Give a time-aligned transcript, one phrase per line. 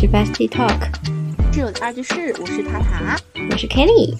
[0.00, 0.94] 是 Bestie Talk，
[1.52, 3.16] 室友的二居室，我是塔塔。
[3.50, 4.16] 我是 Kelly。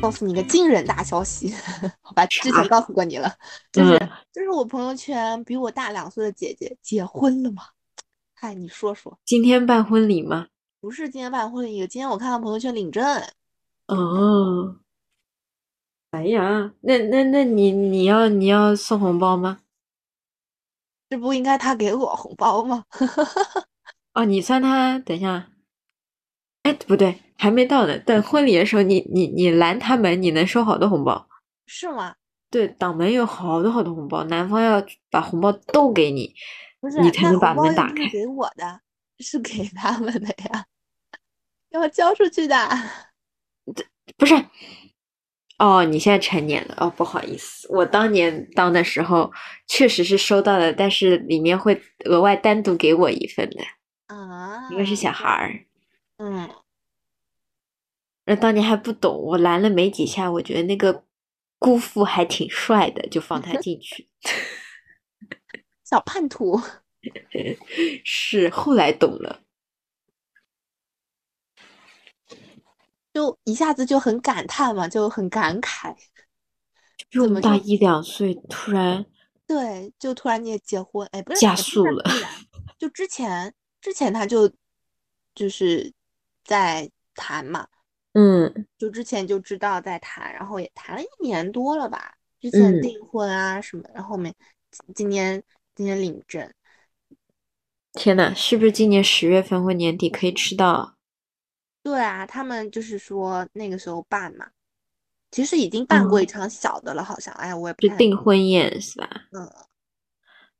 [0.00, 1.52] 告诉你个惊人大消息，
[2.00, 3.34] 好吧，之前告诉过你了，
[3.72, 3.98] 就是
[4.32, 7.64] 就是我朋友圈比我大两岁的姐姐结婚了嘛。
[8.34, 10.46] 嗨，你说说，今天办婚礼吗？
[10.80, 13.04] 不是今天办婚礼，今天我看到朋友圈领证。
[13.88, 14.76] 哦，
[16.12, 19.58] 哎呀，那那那你你要你要送红包吗？
[21.10, 22.84] 这不应该他给我红包吗？
[24.14, 25.50] 哦，你算他，等一下，
[26.62, 27.98] 哎，不对，还没到呢。
[27.98, 31.28] 等婚礼的时候，你你你拦他们，你能收好多红包。
[31.66, 32.14] 是吗？
[32.50, 36.32] 对，挡门有好多好多红包，男方要把红包都给你，
[36.80, 38.08] 不是你才能把门打开。
[38.08, 38.80] 给我的，
[39.18, 40.64] 是给他们的呀。
[41.70, 42.56] 要交出去的，
[43.74, 43.84] 这
[44.16, 44.34] 不是
[45.58, 45.84] 哦。
[45.84, 49.32] 你现在成年了哦，不好意思，我当年当的时候
[49.66, 53.56] 确实是收到的，但是里面会额外单独给我一份的
[54.14, 55.66] 啊，一个是小孩儿。
[56.18, 56.48] 嗯，
[58.26, 61.04] 那当年还不懂，我拦了没几下，我觉得那个
[61.58, 64.08] 姑父还挺帅的，就放他 进去。
[65.84, 66.60] 小叛徒
[68.04, 69.40] 是后来懂了。
[73.12, 75.94] 就一下子就很感叹嘛，就很感慨，
[77.08, 79.06] 比我们大一两岁，突然
[79.46, 82.02] 对，就突然你也结婚，哎，不是加速了，
[82.76, 83.54] 就之前
[83.84, 84.50] 之前他就
[85.34, 85.92] 就是
[86.42, 87.68] 在谈嘛，
[88.14, 94.34] 嗯，就之前就知道在谈，然后也谈了一年多了吧，之前订婚啊什么，然后后面
[94.94, 95.42] 今年
[95.74, 96.50] 今年领证，
[97.92, 100.96] 天呐，是不是今年十月份或年底可以吃到？
[101.82, 104.48] 对啊，他们就是说那个时候办嘛，
[105.30, 107.34] 其实已经办过一场小的了，好像。
[107.34, 109.28] 哎，我也不就订婚宴是吧？
[109.32, 109.46] 嗯。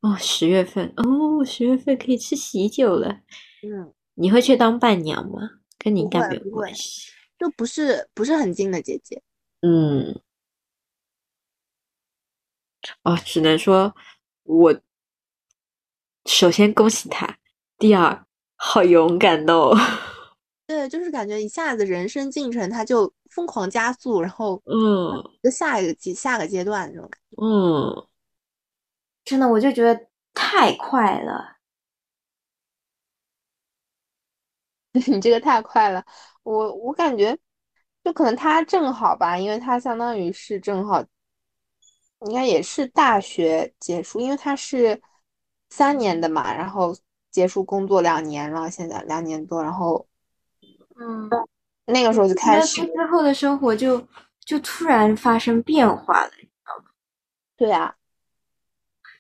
[0.05, 3.09] 哦，十月份哦，十月份可以吃喜酒了。
[3.63, 3.95] 嗯。
[4.17, 5.39] 你会去当伴娘吗？
[5.79, 7.11] 跟你应该没有关系。
[7.39, 9.23] 就不是不是很近的姐姐。
[9.63, 10.21] 嗯。
[13.03, 13.97] 哦，只能说
[14.43, 14.79] 我
[16.27, 17.39] 首先恭喜他，
[17.79, 18.27] 第二
[18.57, 19.75] 好勇敢哦。
[20.69, 27.43] 对，就是感觉一下子人生进程他就疯狂加速，然后嗯，就下一个阶下个阶段这种感觉。
[27.43, 28.07] 嗯，
[29.25, 31.57] 真的，我就觉得太快了。
[34.93, 36.05] 你这个太快了，
[36.43, 37.37] 我我感觉
[38.05, 41.05] 就可能他正好吧，因为他相当于是正好，
[42.27, 45.01] 应该也是大学结束，因为他是
[45.71, 46.97] 三年的嘛，然后
[47.31, 50.07] 结束工作两年了，现在两年多，然后。
[50.97, 51.29] 嗯，
[51.87, 54.07] 那个时候就开始之后的生活就
[54.45, 56.91] 就突然发生变化了，你知道吗？
[57.57, 57.97] 对啊，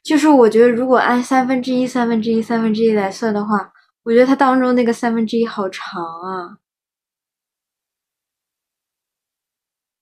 [0.04, 3.72] 就是我觉得如果按三分之一、三分之一、三分之一来算的话，
[4.02, 6.58] 我觉得它当中那个三分之一好长啊。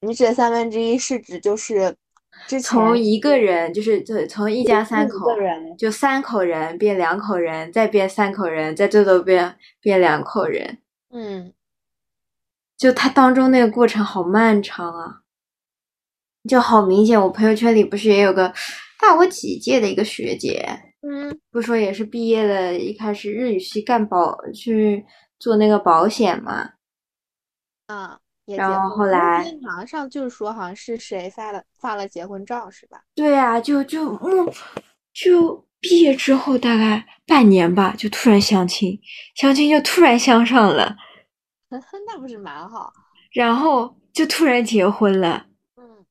[0.00, 1.96] 你指的三分之一是指就是
[2.60, 5.28] 从一个人，就是从从一家三口，
[5.78, 10.78] 就三口人变两口人，再变三口人，再最多变变两口人，
[11.10, 11.52] 嗯。
[12.76, 15.20] 就它当中那个过程好漫长啊，
[16.48, 17.22] 就好明显。
[17.22, 18.52] 我朋友圈里不是也有个
[19.02, 20.64] 大我几届的一个学姐，
[21.00, 25.04] 嗯，不说也是毕业了，一开始日语系干保去
[25.40, 26.74] 做那个保险嘛，
[27.88, 33.02] 嗯，然后后来网上就是说好像是谁发了发了结婚照是吧？
[33.16, 34.46] 对啊，就就嗯，
[35.12, 38.96] 就毕业之后大概半年吧，就突然相亲，
[39.34, 40.96] 相亲就突然相上了。
[42.06, 42.92] 那不是蛮好，
[43.32, 45.46] 然后就突然结婚了，
[45.76, 46.06] 嗯，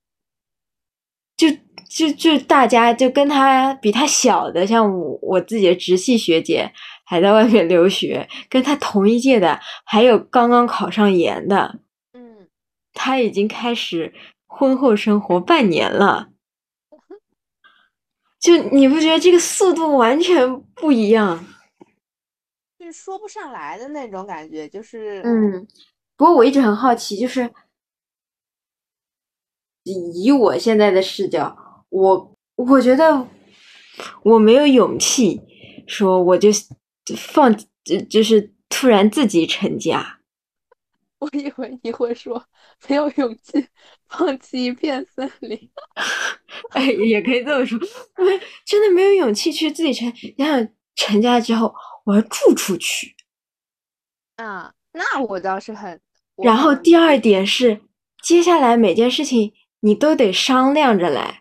[1.37, 1.47] 就
[1.93, 6.71] 就就大家就跟他比他小的，像我我自己的直系学姐
[7.03, 11.79] 还在外面留学，跟他同一届的还有刚刚考上研的，
[12.13, 12.47] 嗯，
[12.93, 14.13] 他已经开始
[14.47, 16.29] 婚后生活半年了，
[18.39, 21.45] 就你不觉得这个速度完全不一样？
[22.79, 25.67] 就是说不上来的那种感觉，就是嗯，
[26.15, 27.51] 不过我一直很好奇，就是
[29.83, 33.27] 以我现在的视角，我我觉得
[34.23, 35.39] 我没有勇气
[35.87, 36.49] 说我就
[37.15, 40.19] 放，就就是突然自己成家。
[41.19, 42.43] 我以为你会说
[42.87, 43.67] 没有勇气
[44.09, 45.69] 放弃一片森林，
[46.71, 47.77] 哎，也可以这么说，
[48.17, 51.71] 因为真的没有勇气去自己成，你想成家之后。
[52.03, 53.15] 我要住出去，
[54.37, 56.01] 啊，那我倒是很。
[56.37, 57.79] 然后第二点是，
[58.23, 61.40] 接下来每件事情你都得商量着来。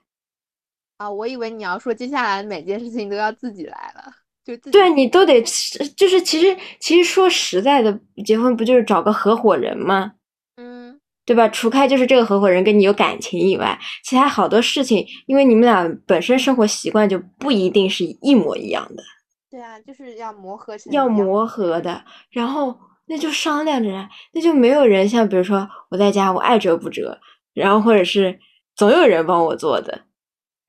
[1.01, 4.05] 啊，我以为你要说接下来每件事情都要自己来了，
[4.45, 5.41] 就自己对你都得
[5.97, 10.13] 就是其实其实说实在的，结婚不就是找个合伙人吗？
[10.59, 11.49] 嗯对吧？
[11.49, 19.03] 除开就是这个合伙人跟你有感情以外，其他好多事情，因为你们俩本身生活习惯就不一定是一模一样的，
[19.51, 22.05] 对啊，就是要磨合成要磨合的。
[22.31, 27.19] 然后那就商量着来，那就没有人像比如说我在家我爱折不折，
[27.55, 28.39] 然后或者是
[28.77, 30.03] 总有人帮我做的，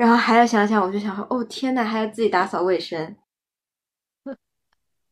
[0.02, 3.16] 然后还要想想，我就想说，哦天呐，还要自己打扫卫生。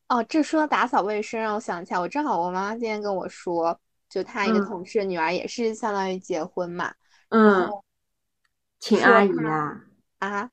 [0.08, 6.92] 哦，这说到打扫卫生，让我想起来，我正好我妈妈今天跟我说，就她一个嗯同事的女儿也是相当于结婚嘛，
[7.30, 7.70] 嗯，
[8.80, 9.84] 请阿姨啊、
[10.18, 10.50] 啊，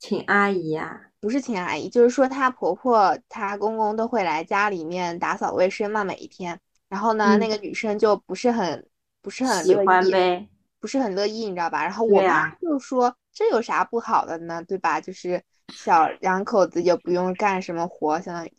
[0.00, 6.58] 请阿姨呀、不是请阿姨，就是说她婆婆、她公公都会来家里面打扫卫生嘛，每一天。
[6.88, 8.84] 然后呢，那嗯个女生就不是很
[9.22, 10.48] 不是很喜乐意，欢呗。
[10.80, 11.84] 不是很乐意，你知道吧？
[11.84, 14.98] 然后我妈就说这有啥不好的呢，对吧？
[14.98, 18.52] 就是小两口子也不用干什么活，相当于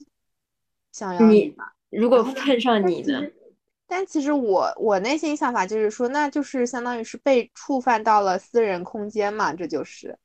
[0.91, 1.73] 相当于你吧。
[1.89, 3.23] 如果碰上你呢？
[3.87, 10.19] 但其实我我内心想法就是说，那就是相当于是被触犯到了私人空间嘛，这就是。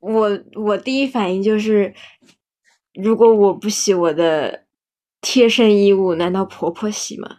[0.00, 1.94] 我我第一反应就是，
[2.92, 4.66] 如果我不洗我的
[5.22, 7.38] 贴身衣物，难道婆婆洗吗？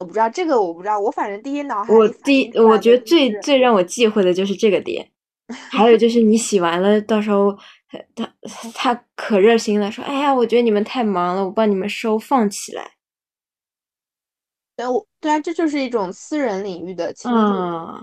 [0.00, 5.06] 我不知道这个，我不知道，我反正第一脑海我第我觉得最最让我忌讳的就是这个点，
[5.70, 7.56] 还有就是你洗完了，到时候
[7.86, 8.32] 他他
[8.74, 12.92] 他可热心了，说：“哎呀，我觉得你们太忙了，我帮你们收，放起来。
[14.74, 17.36] 对我对啊，这就是一种私人领域的”侵入。
[17.36, 18.02] 嗯，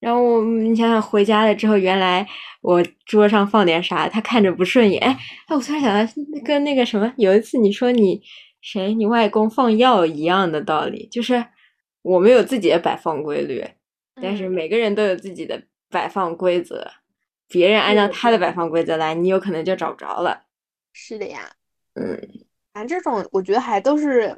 [0.00, 2.26] 然后我你想想回家了之后，原来
[2.62, 5.12] 我桌上放点啥，他看着不顺眼，哎
[5.48, 6.12] 哎，我突然想到
[6.42, 8.22] 跟那个什么，有一次你说你
[8.60, 11.46] 谁你外公放药一样的道理，就是
[12.02, 13.66] 我们有自己的摆放规律，
[14.14, 16.90] 但是嗯每个人都有自己的摆放规则，
[17.48, 20.44] 别人按照他的摆放规则来，你有可能就找不着了。
[20.92, 21.50] 是的呀，
[21.94, 22.20] 嗯，
[22.72, 24.36] 反正这种我觉得还都是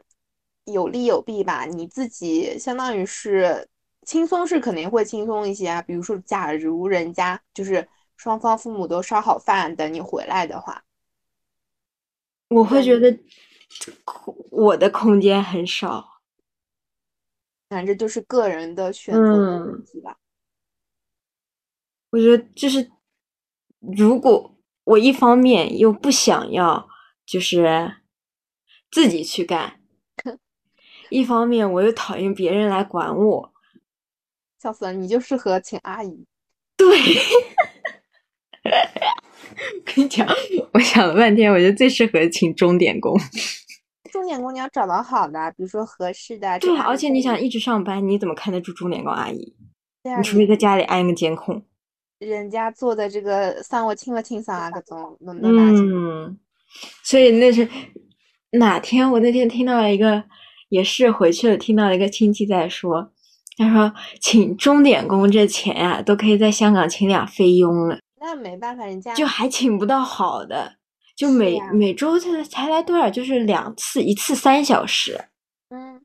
[0.65, 1.65] 有利有弊吧。
[1.65, 3.69] 你自己相当于是
[4.07, 10.85] 轻松是肯定会轻松一些啊，比如说假如人家就是双方父母都烧好饭等你回来的话，
[12.49, 13.21] 我会觉得空
[14.51, 16.21] 我的空间很少。
[17.69, 20.19] 反正就是个人的选择的问嗯题吧。
[22.11, 22.91] 我觉得就是，
[23.81, 24.55] 如果
[24.85, 26.87] 我一方面又不想要，
[27.25, 27.97] 就是
[28.91, 29.81] 自己去干，
[31.09, 33.55] 一方面我又讨厌别人来管我。
[34.59, 36.27] 笑死了，你就适合请阿姨。
[36.77, 36.87] 对，
[39.85, 40.29] 跟你讲，
[40.75, 43.19] 我想了半天，我觉得最适合请钟点工。
[44.23, 46.57] 钟点工你要找到好的，比如说合适的。
[46.61, 49.53] 这对而且你想一直上班，你怎么看得住钟点工阿姨？
[50.01, 51.61] 对啊，你除非在家里安一个监控。
[52.21, 55.83] 人家做的这个桑我清了清桑啊，各种能能拿去。
[55.93, 56.39] 嗯，
[57.03, 57.69] 所以那是
[58.53, 59.11] 哪天？
[59.11, 60.23] 我那天听到了一个，
[60.69, 63.11] 也是回去了，听到了一个亲戚在说，
[63.57, 70.77] 他说请钟点工这钱啊、都可以在香港请俩菲佣了，那没办法，人家就还请不到好的，
[71.23, 75.27] 就每呀每周才才来多少，就是两次，一次三小时。
[75.71, 76.01] 嗯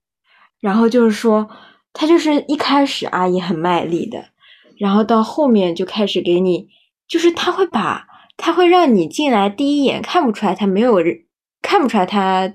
[0.59, 1.49] 然后就是说，
[1.91, 4.29] 他就是一开始阿姨很卖力的，
[4.77, 6.67] 然后到后面就开始给你，
[7.07, 8.05] 就是他会把，
[8.37, 11.25] 他会让你进来第一眼看不出来他没有人，
[11.63, 12.53] 看不出来他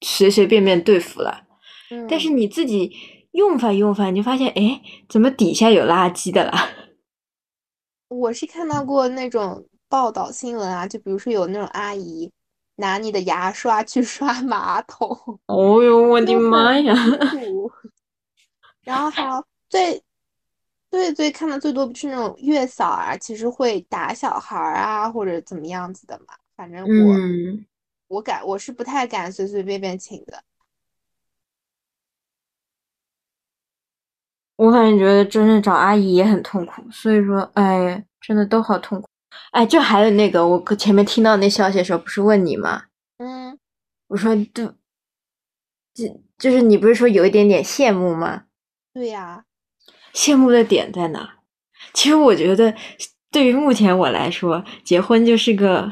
[0.00, 1.42] 随随便便对付了，
[1.90, 2.90] 嗯，但是你自己
[3.30, 6.52] 用法用法，你就发现，哎，怎么底下有垃圾的了？
[8.10, 12.28] 我是看到过那种报道新闻啊，就比如说有那种阿姨
[12.74, 15.08] 拿你的牙刷去 刷马桶，
[15.46, 16.92] 哦哟，我的妈呀！
[18.82, 20.02] 然后还有最
[20.90, 26.34] 最最看的最多不是那种月嫂啊，其实会打小孩儿啊，或者怎么样子的嘛。
[26.56, 27.64] 反正我、嗯，
[28.08, 30.42] 我敢我是不太敢随随便便请的。
[34.56, 39.08] 我反正觉得真的找阿姨也很痛苦，所以说，哎，真的都好痛苦。
[39.52, 42.84] 哎，就还有那个，我可前面听到那消息的时候，不是问你吗？
[43.18, 43.58] 嗯
[44.08, 44.66] 我说，就，
[45.94, 48.44] 就就是你不是说有一点点羡慕吗？
[48.92, 49.44] 对呀、
[50.12, 51.38] 羡慕的点在哪？
[51.92, 52.74] 其实我觉得，
[53.30, 55.90] 对于目前我来说，结婚就是个，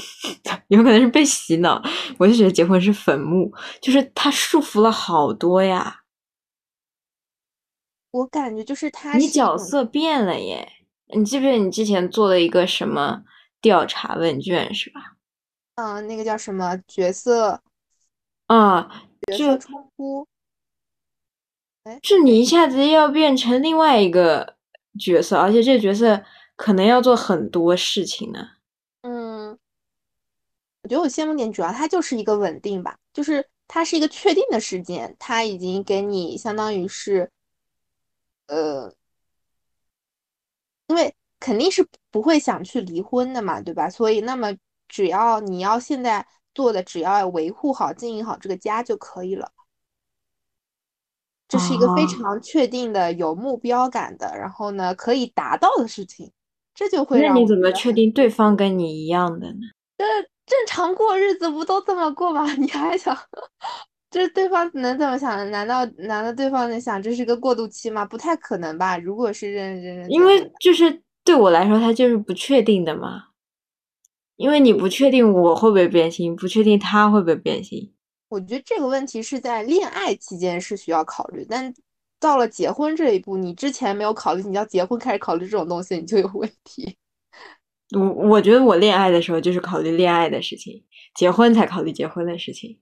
[0.68, 1.82] 有可能是被洗脑，
[2.18, 6.02] 我就觉得结婚是坟墓，就是它束缚了好多呀。
[8.12, 10.68] 我感觉就是他你角色变了耶！
[11.14, 13.22] 你记不记得你之前做了一个什么
[13.60, 15.16] 调查问卷是吧？
[15.76, 17.62] 嗯，那个叫什么角色
[18.46, 20.26] 啊，角就色冲突，
[22.02, 24.56] 就你一下子要变成另外一个
[24.98, 26.22] 角色，而且这个角色
[26.56, 28.40] 可能要做很多事情呢。
[29.02, 29.58] 嗯，
[30.82, 37.30] 我觉得我羡慕点主要它就是一个稳定吧，就是它是一个确定的事件，它已经给你相当于是，
[38.48, 38.92] 呃，
[40.90, 43.88] 因为肯定是不会想去离婚的嘛，对吧？
[43.88, 44.52] 所以那么
[44.88, 49.52] 只要你要现在做的，只要维护好、经营好这个家就可以了。
[51.46, 56.32] 这是一个非常确定的、有目标感的，然后呢可以达到的事情，
[56.74, 59.60] 这就会让那你怎么确定对方跟你一样的呢？
[59.96, 60.04] 这
[60.46, 62.52] 正常过日子不都这么过吗？
[62.58, 63.16] 你还想，
[64.10, 65.50] 这对方能怎么想？
[65.50, 68.04] 难道难道对方能想这是个过渡期吗？
[68.04, 68.98] 不太可能吧。
[68.98, 73.28] 如果是认认真，因为就是对我来说，他就是不确定的嘛。
[74.36, 77.92] 因为你不确定我会不会变心，不确定他会不会变心。
[78.30, 81.72] 我觉得这个问题是在恋爱期间是需要考虑，但
[82.18, 86.96] 到了结婚这一步，你之前没有考虑，你要结婚开始考虑这种东西，你就有问题。
[87.94, 90.82] 我我觉得我恋爱的时候就是考虑恋爱的事情，
[91.14, 92.78] 结婚才考虑结婚的事情，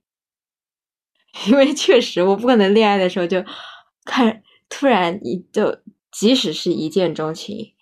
[1.47, 3.45] 因为确实我不可能恋爱的时候就
[4.05, 5.79] 看突然一就
[6.11, 7.75] 即使是一见钟情。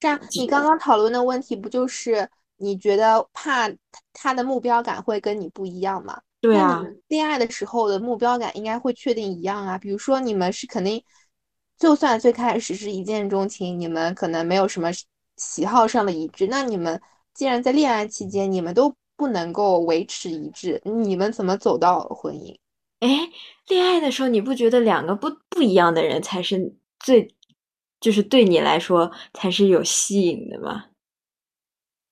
[0.00, 2.28] 这样，你刚刚讨论的问题不就是？
[2.60, 3.70] 你觉得怕
[4.12, 6.20] 他的目标感会跟你不一样吗？
[6.40, 9.78] 对啊，恋爱的时候的目标感应该会确定一样啊。
[9.78, 11.00] 比如说你们是肯定，
[11.78, 14.88] 就算最开始是一见钟情，你们可能没有什么
[15.36, 17.00] 喜好上的一致，那你们
[17.32, 22.56] 既然在恋爱期间你们都不能够维持一致，你们怎么走到婚姻？
[23.00, 23.08] 哎，
[23.66, 27.34] 恋爱的时候你不觉得两个不不一样的人才是最，
[28.00, 30.86] 就是对你来说才是有吸引的吗？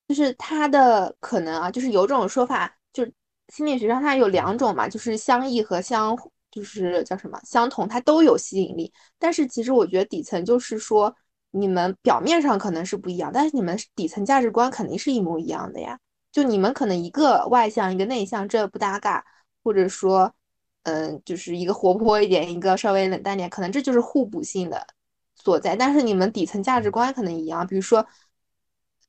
[0.08, 3.12] 就是他的可能啊，就是有种说法，就是
[3.52, 6.16] 心理学上它有两种嘛，就是相异和相，
[6.50, 8.92] 就是叫什么相同，它都有吸引力。
[9.18, 11.14] 但是其实我觉得底层就是说，
[11.50, 15.98] 你们表面上可能是不一样，但是你们底层价值观肯定是一模一样的呀。
[16.36, 19.24] 就你们可能一个外向，一个内向，这不搭嘎，
[19.64, 20.34] 或者说，
[20.82, 24.86] 嗯，就是一个活泼一点，一个稍微冷淡点，可能这就是互补性的
[25.34, 25.74] 所在。
[25.74, 28.06] 但是你们底层价值观可能一样，比如说。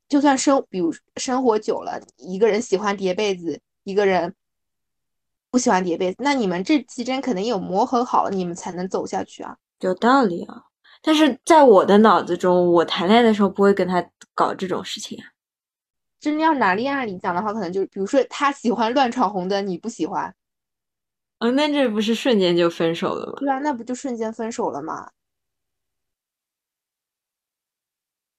[0.08, 4.34] 就算生，比如生活久了，一个人喜欢叠被子，一个人
[5.52, 9.58] 不喜欢叠被子，那你们这期间肯定有磨合好，你们才能走下去啊。
[9.82, 10.64] 有道理啊，
[11.02, 14.02] 但是在我的脑子中，我谈恋爱的时候不会跟他
[14.34, 15.28] 搞这种事情啊。
[16.20, 20.34] 真要拿恋爱里讲的话，可能就是，比如说他喜欢乱闯红灯，你不喜欢，
[21.40, 23.34] 啊，那这不是瞬间就分手了吗？
[23.40, 25.12] 对啊，那不就瞬间分手了吗？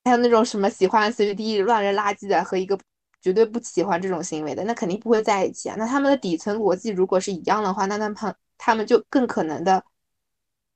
[0.04, 2.78] 还有那种什么喜欢随地乱扔垃圾的和一个
[3.20, 5.76] 绝对不喜欢这种行为的，那肯定不会在一起啊。
[5.78, 9.84] 那他们的底层逻辑如果是一样的话，那他们他们就更可能的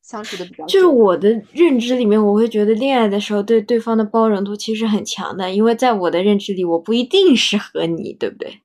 [0.02, 0.66] 相处的比较。
[0.66, 8.62] 就是我的认知里面，我会觉得恋爱的时候对对方的包容度其实很强的，因为在我的认知里，我不一定适合你，对不对？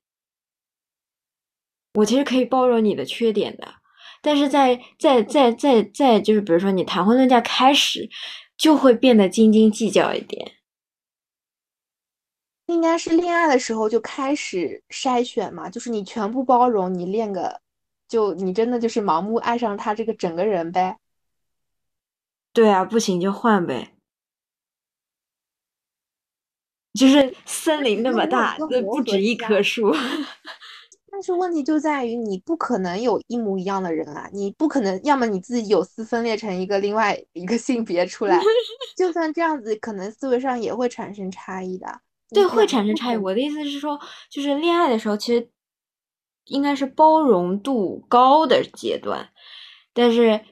[1.93, 3.67] 我其实可以包容你的缺点的，
[4.21, 8.09] 但是在在在在在就是比如说你谈婚论嫁开始，
[8.55, 10.51] 就会变得斤斤计较一点。
[12.67, 17.61] 应该是恋爱的时候就开始筛选嘛，就是你全部包容，你练个，
[18.07, 20.97] 就你真的就是盲目爱上他这个整个人呗。
[22.57, 23.93] 对啊，不行就换呗。
[26.99, 29.93] 就是森林那么大，那不止一棵树。
[31.11, 38.41] 但是问题就在于你不可能有一模一样的人啊，你不可能，要么你自己有丝分裂成一个另外一个性别出来，
[38.97, 42.01] 就算这样子，可能思维上也会产生差异的。
[42.31, 43.17] 对，会产生差异。
[43.17, 43.99] 我的意思是说，
[44.31, 45.47] 就是恋爱的时候，其实
[46.45, 49.29] 应该是包容度高的阶段，
[49.93, 50.43] 但是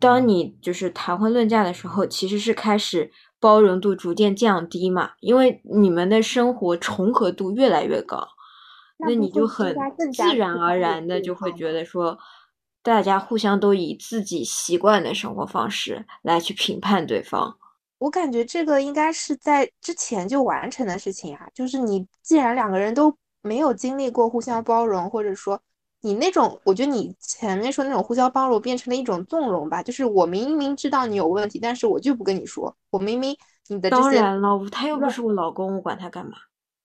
[0.00, 8.26] 当你就是谈婚论嫁的时候，其实是开始包容度逐渐降低嘛，因为你们的生活重合度越来越高，
[8.98, 9.76] 那你就很
[10.12, 12.18] 自然而然的就会觉得说，
[12.82, 17.56] 大家互相都以自己习惯的生活方式来去评判对方。
[17.98, 25.60] 我感觉这个应该是在之前就完成的事情啊，就是你既然两个人都没有经历过互相包容，或者说
[26.06, 33.36] 你那种，我觉得你前面说那种互相包容变成了一种纵容吧，就是我明明知道你有问题，但是我就不跟你说，我明明
[33.66, 36.36] 你的当然了，他又不是我老公，我管他干嘛？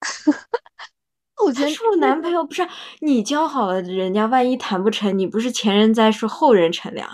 [1.46, 2.68] 我觉得是我男朋友，不是
[3.02, 7.08] 你交好了人家，万一谈不成，你不是前人栽树后人乘凉？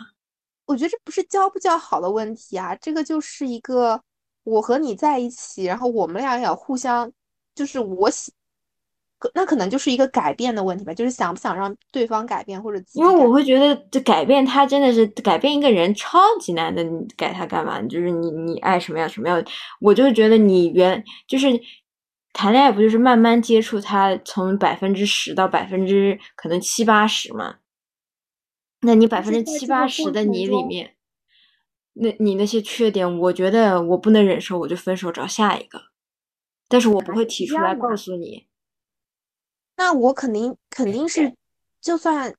[0.66, 4.02] 我觉得这不是交不交好的问题啊，这个就是一个
[4.44, 7.12] 我和你在一起，然后我们俩要互相，
[7.56, 8.32] 就是我喜，
[9.34, 17.82] 那可能就是一个改变的问题吧，就是想不想让对方改变或者因为我会觉得这改变他真的是改变一个人超级难的，你改他干嘛？
[17.84, 19.44] 就是你你爱什么样什么样，
[19.80, 21.48] 我就觉得你原就是
[22.34, 27.56] 谈恋爱不就是慢慢接触他，从百分之十到百分之可能七八十嘛？
[28.82, 30.94] 那你百分之七八十的你里面，
[31.94, 35.82] 那你那些缺点，我觉得我不能忍受，我就分手找下一个。
[36.70, 38.47] 但是我不会提出来告诉你。
[39.78, 41.34] 那我肯定肯定是，
[41.80, 42.34] 就算，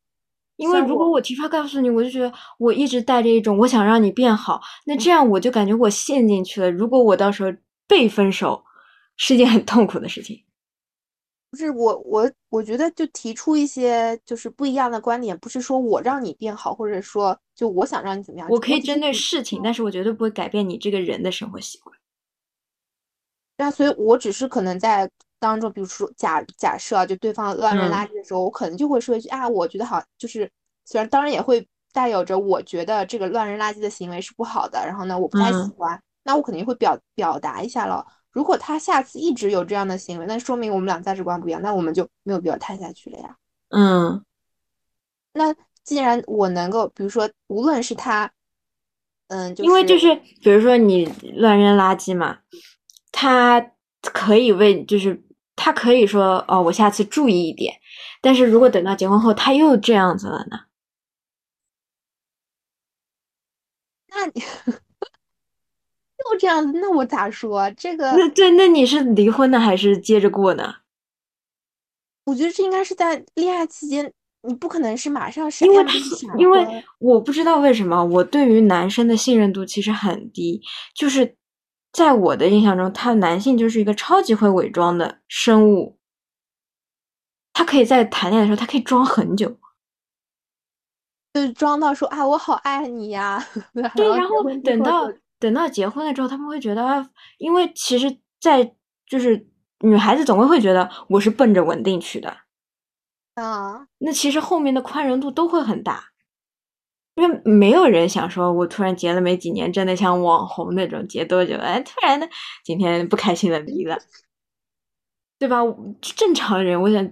[0.57, 6.71] 因为如果我提出来告诉你，我就觉得我一直带着一种我想让你变好，那这样我就感觉我陷进去了。
[6.71, 8.65] 如果我到时候被分手，
[9.17, 10.45] 是一件很痛苦的事情。
[11.51, 18.47] 不是我我我觉得就提出一些就是不一样的观点，不是说我让你变好，或者说就我想让你怎么样。
[18.51, 21.97] 我可以针对事情，但是我绝对不会改变你这个人的生活习惯。
[23.57, 30.51] 对啊，所以我只是可能在当中，比如说假假设啊，就对方乱扔垃圾的时候，我可能就会说一句啊，我觉得好，就是
[30.85, 38.05] 虽然当然也会带有着我觉得这个乱扔垃圾的行为是不好的，然后呢，我不太喜欢，那我肯定会表表达一下了。
[38.31, 43.37] 如果他下次一直有这样的行为，那说明我们俩价值观不一样，那我们就没有必要谈下去了呀。
[43.71, 44.25] 嗯，
[45.33, 45.55] 那
[45.85, 48.31] 既然我能够，比如说，无论是他，
[49.29, 52.39] 嗯，因为就是比如说你乱扔垃圾嘛。
[53.11, 55.21] 他可以为，就是
[55.59, 57.75] 他可以说哦，我下次注意一点。
[58.21, 60.61] 但是如果等到结婚后他又这样子了呢？
[64.11, 64.41] 那你
[66.31, 68.13] 又这样子，那我咋说这个？
[68.13, 70.77] 那对，那你是离婚呢，还是接着过呢？
[72.25, 74.13] 我觉得这应该是在恋爱期间，
[74.43, 75.85] 你不可能是马上是因为
[76.39, 80.61] 因为我不知道为什么我对于男生的信任度其实很低，
[80.95, 81.38] 就是。
[81.93, 85.99] 在我的印象中，他男性就是一个超级会伪装的生物。
[87.53, 89.59] 他可以在谈恋爱的时候，他可以装很久，
[91.35, 93.45] 就装到说啊，我好爱你呀。
[93.97, 99.49] 对，然后等到等到结婚了之后，他们会觉得啊，因为其实，在就是
[99.81, 102.37] 女孩子总会会觉得我是奔着稳定去的
[103.35, 103.89] 啊。
[103.99, 106.08] 那其实后面的宽容度都会很大。
[107.19, 112.29] 因为没有人想说，我突然结了没几年，真的像网红那种结多久，哎，突然的
[112.65, 113.99] 今天不开心的离了，
[115.37, 115.63] 对吧？
[116.01, 117.11] 正常人，我想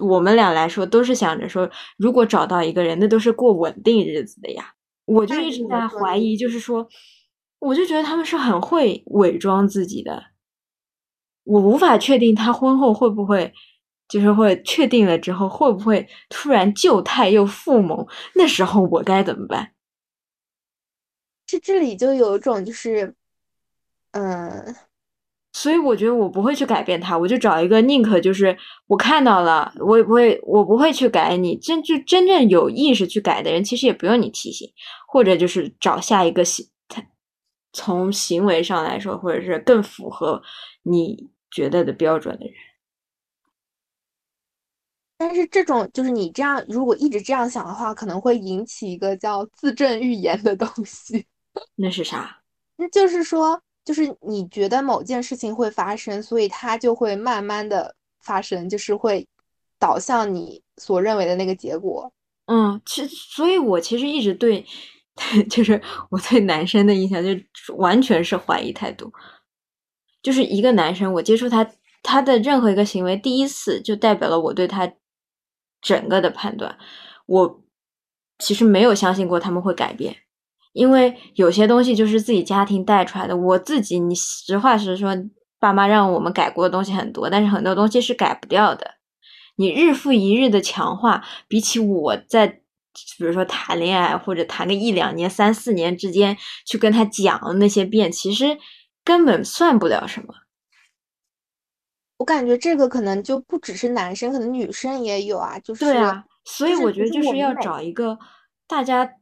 [0.00, 4.74] 我们俩来说都是想着说，如果找到一个人，那都是过稳定日子的呀。
[5.06, 6.88] 我就一直在怀疑，就是说，
[7.58, 10.22] 我就觉得他们是很会伪装自己的，
[11.42, 13.52] 我无法确定他婚后会不会。
[14.08, 18.06] 就是会确定了之后，会不会突然旧态又复萌？
[18.34, 19.72] 那时候我该怎么办？
[21.48, 23.14] 是这里就有一种就是，
[24.12, 24.74] 嗯，
[25.52, 31.54] 所以我觉得我不会去改变他，我就找一个宁可就是我看到了，我也不会，我不会去改你。
[31.58, 34.66] 真就真正有意识去改的人，其实也不用你提醒，
[35.06, 37.04] 或者就是找下一个行，他
[37.74, 40.42] 从行为上来说，或者是更符合
[40.84, 42.54] 你觉得的标准的人。
[45.24, 51.24] 但是这种就是你这样，如果一直这样想的话，可能会引起一个叫自证预言的东西。
[51.76, 52.42] 那是啥？
[52.76, 59.24] 那就是说，就是你觉得某件事情会发生，所以它就会慢慢的发生，就是会
[59.78, 62.12] 导向你所认为的那个结果。
[62.46, 64.66] 嗯，其，所以我其实一直对，
[65.48, 65.80] 就是
[66.10, 67.30] 我对男生的印象就
[67.76, 69.12] 完全是怀疑态度。
[70.20, 71.64] 就是一个男生，我接触他，
[72.02, 74.92] 他的任何一个行为，第一次就代表了我对他。
[75.82, 76.78] 整个的判断，
[77.26, 77.60] 我
[78.38, 80.16] 其实没有相信过他们会改变，
[80.72, 83.36] 因为有些东西就是自己家庭带出来的。
[83.36, 85.14] 我自己，你实话实说，
[85.58, 88.92] 爸妈让我们改过的东西很多，但是很多东西是改不掉的。
[89.56, 98.58] 你日复一日的强化，比起我在比如说谈恋爱或者谈个一两年、三四年之间去跟他讲那些遍，其实
[99.04, 100.34] 根本算不了什么。
[102.22, 105.58] 我感觉这个可能就不只是男生，可能女生也有啊。
[105.58, 108.16] 就是对啊，所以我觉得就是要找一个
[108.68, 109.14] 大家，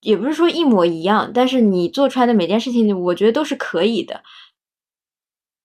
[0.00, 4.22] 也不是说一模一样，但是你做出来的每件事情，我觉得都是可以的。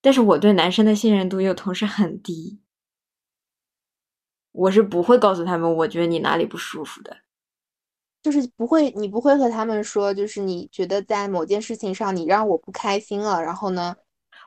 [0.02, 2.60] 但是我对男生的信任度又同时很低，
[4.52, 7.16] 我是不会告诉他们，我觉得你哪里不舒服的，
[8.22, 13.96] 就是不会，你不会和他们说，就是你觉得在某件事情上你让我不开心了，然后呢？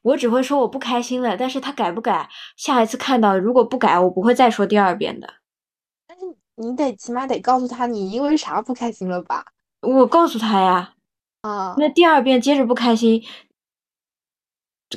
[0.03, 5.35] 我只会说我不开心了，但是他改不改，下一次看到如果不改，我不会再说第二遍的。
[6.07, 9.45] 但是你得起码得告诉他你因为啥不开心了吧？
[9.81, 10.93] 我告诉他呀，
[11.41, 13.23] 啊，那第二遍接着不开心，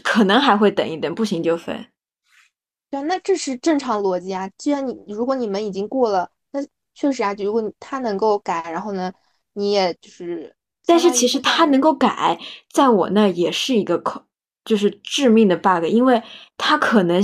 [0.02, 1.86] 可能还会等一等，不行就分。
[2.90, 4.50] 对，那这是正常逻辑啊。
[4.58, 6.60] 既然你如果你们已经过了，那
[6.94, 9.12] 确实啊，如果他能够改，然后呢，
[9.54, 12.38] 你也就是，但是其实他能够改，
[12.70, 14.24] 在我那也是一个口。
[14.64, 16.22] 就是致命的 bug，因为
[16.56, 17.22] 他可能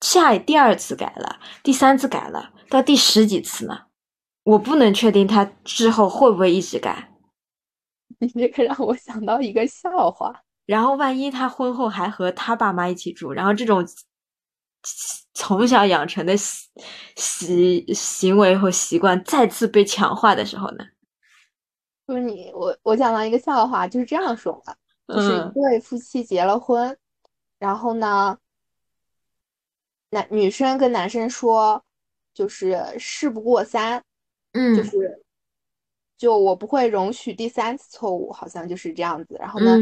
[0.00, 3.86] 下第二次改了，第三次改了，到第十几次呢，
[4.44, 7.12] 我不能确定他之后会不会一直改。
[8.18, 10.42] 你这个让我想到一个笑话。
[10.64, 13.84] 然后万一他婚后还和他爸妈一起住，然后这种
[15.34, 16.68] 从小养成的习
[17.16, 20.84] 习行为和习惯再次被强化的时候呢？
[22.06, 24.76] 就是你我我讲到一个笑话，就是这样说的，
[25.12, 26.96] 就是一对夫妻结了婚，
[27.58, 28.38] 然后呢，
[30.10, 31.84] 男女生跟男生说，
[32.32, 34.02] 就是事不过三，
[34.52, 35.22] 嗯，就是
[36.16, 39.36] 就我不会容许第三次错误，好像就是这样子。
[39.38, 39.76] 然后呢，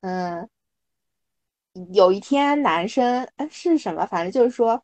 [0.00, 0.48] 嗯，
[1.92, 4.06] 有一天男生哎是什么？
[4.06, 4.82] 反正就是说，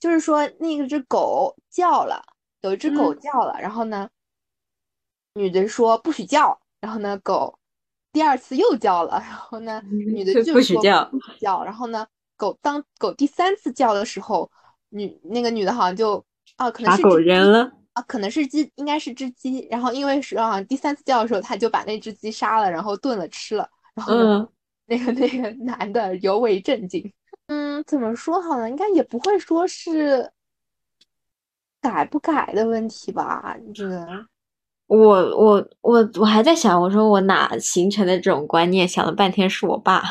[0.00, 2.24] 就是说那个只狗叫了，
[2.62, 4.08] 有一只狗叫了，然后呢。
[5.36, 7.58] 女的说不许叫，然后呢，狗
[8.14, 14.48] 第二次又叫了，然后呢，女的就不许叫，不许叫，然后呢，狗当狗第三次叫的时候，
[14.90, 16.24] 女那个女的好像就
[16.56, 24.48] 啊，可能是把狗人了啊，可能是鸡，应该是只鸡，然后因为是好像第三次叫的时候，他就把那只鸡杀了，然后炖了吃了，然后呢，
[24.86, 27.12] 那个那个男的尤为震惊，
[27.48, 28.70] 嗯，怎么说好呢？
[28.70, 30.30] 应该也不会说是
[31.80, 34.06] 改不改的问题吧，这个。
[34.96, 38.86] 我我我我还在想，我说我哪形成的这种观念？
[38.86, 40.02] 想了半天是我爸，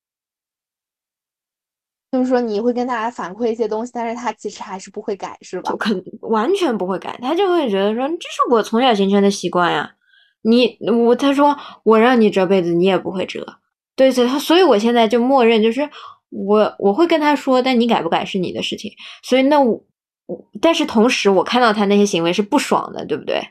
[2.12, 5.70] 就是说你会跟大家反馈一些东西，但是他其实还是不会改，是吧？
[5.70, 9.94] 就肯完全不会改，他就会觉得说这是我从小形成的习惯呀。
[10.42, 13.46] 你我他说我让你折被子，你也不会折，
[13.96, 15.88] 对，所以他所以我现在就默认就是
[16.30, 18.92] 我我会跟他说，但你改不改是你的事情。
[19.22, 19.82] 所以那我。
[20.62, 23.42] 但是同时，我看到他那些行为是不爽的，对不对？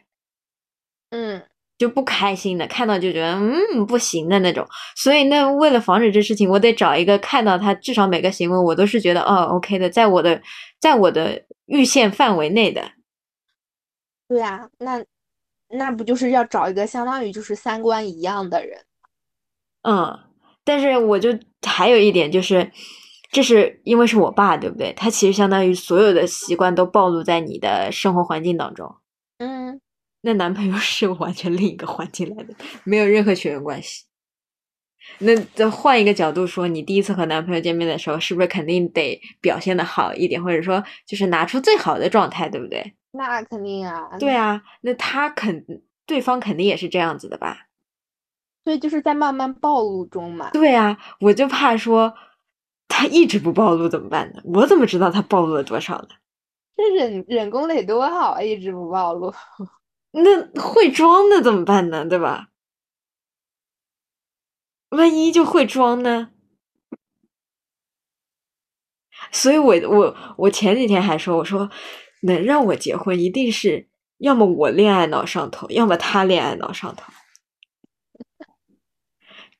[1.11, 1.41] 嗯，
[1.77, 4.67] 就不开心的，看到就觉得嗯不行的那种。
[4.95, 10.41] 所以那为了防止这事情，我得找一个看到他至少每个行为我都是觉得哦 OK 的，在我的
[10.79, 12.91] 在我的预限范围内的。
[14.27, 15.03] 对呀，那
[15.69, 18.79] 那不就是要找一个相当于就是三观一样的人？
[19.83, 20.19] 嗯，
[20.63, 22.71] 但是我就还有一点就是。
[23.33, 24.91] 这是因为是我爸，对不对？
[24.91, 28.93] 他其实相当于所有的习惯都暴露在你的生活环境当中。
[30.21, 32.53] 嗯，那男朋友 是完全另一个环境来的，
[32.83, 34.05] 没有任何血缘关系。
[35.19, 42.93] 那再换一个角度说，你第一次和男朋友见面的时候，是不是肯定得表现的好一点，或者说就是拿出最好的状态，对不对？
[43.11, 44.17] 那肯定啊。
[44.19, 45.65] 对啊，那他肯
[46.05, 47.67] 对方肯定也是这样子的吧？
[48.63, 50.51] 所以就是在慢慢暴露中嘛。
[50.51, 52.13] 对啊，我就怕说。
[52.93, 54.41] 他一直不暴露怎么办呢？
[54.43, 56.09] 我怎么知道他暴露了多少呢？
[56.75, 58.41] 这忍忍功得多好啊！
[58.41, 59.33] 一直不暴露，
[60.11, 62.05] 那会装的怎么办呢？
[62.05, 62.49] 对吧？
[64.89, 66.31] 万一就会装呢？
[69.31, 71.69] 所以我我我前几天还说，我说
[72.23, 77.13] 能让我结婚，一定是要么我恋爱脑上头，要么他恋爱脑上头。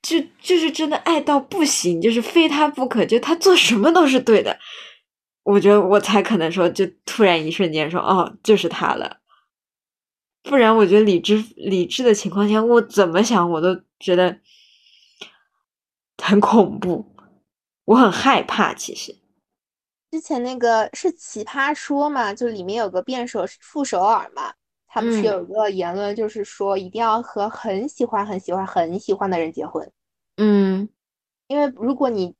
[0.02, 4.60] 就就是真的爱到不行，就是非他不可，就他做什么都是对的。
[5.44, 9.21] 我觉得我才可能说，就突然一瞬间说，哦，就是他了。
[10.44, 14.40] 不然，我觉得理智理智的情况下，我怎么想我都觉得
[16.22, 17.06] 很恐怖，
[17.86, 18.74] 我很害怕。
[18.74, 19.16] 其实
[20.12, 24.54] 之前那个是奇葩说嘛，就里面有个辩手傅首尔嘛。
[24.94, 29.90] 他不是有一个言论，就是说一定要和很喜欢、很喜欢、很喜欢的人结婚。
[30.36, 30.90] 嗯，
[31.48, 32.36] 因为如果你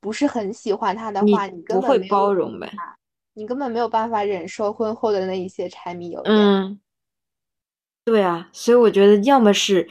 [0.00, 2.72] 不是很喜欢他的话，你根本不会包容呗，
[3.34, 6.34] 你根本没有办法忍受婚后的那一些柴米油盐。
[6.34, 6.80] 嗯，
[8.10, 9.88] 对啊，所以我觉得要么是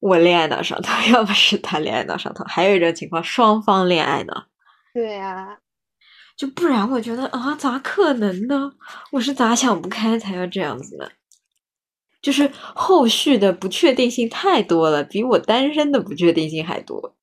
[0.00, 4.46] 我恋爱脑上头， 要么是他恋爱脑上头，还有一种情况，双方恋爱脑。
[4.92, 5.58] 对呀。
[6.36, 8.72] 就不然，我觉得啊，咋可能呢？
[9.12, 11.08] 我是咋想不开才要这样子呢？
[12.22, 17.14] 就是后续的不确定性太多了，比我单身的不确定性还多。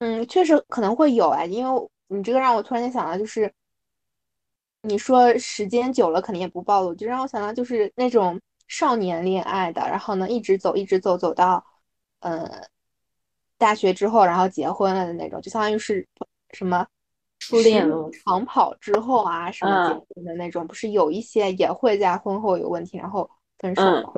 [0.00, 3.50] 嗯，确实可能会有啊，因为你这个让我突然间想到，就是
[4.86, 11.64] 你说时间久了肯定也不暴露，就让我想到就是那种少年恋爱的，然后呢一直走，一直走，走到
[12.20, 12.66] 呃。
[13.58, 16.06] 大学之后，然后结婚了的那种，就相当于是
[16.50, 16.86] 什么
[17.38, 24.12] 初恋长跑之后啊，什么结婚的那种，不是有一些也会在婚后有问题，然后分手吗？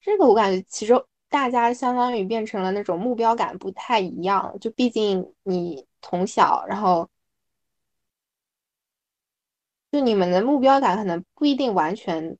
[0.00, 0.94] 这个我感觉其实
[1.28, 7.08] 大家相当于变成了那种目标感不太一样，就毕竟你从小，然后
[9.92, 12.36] 就你们的目标感可能不一定完全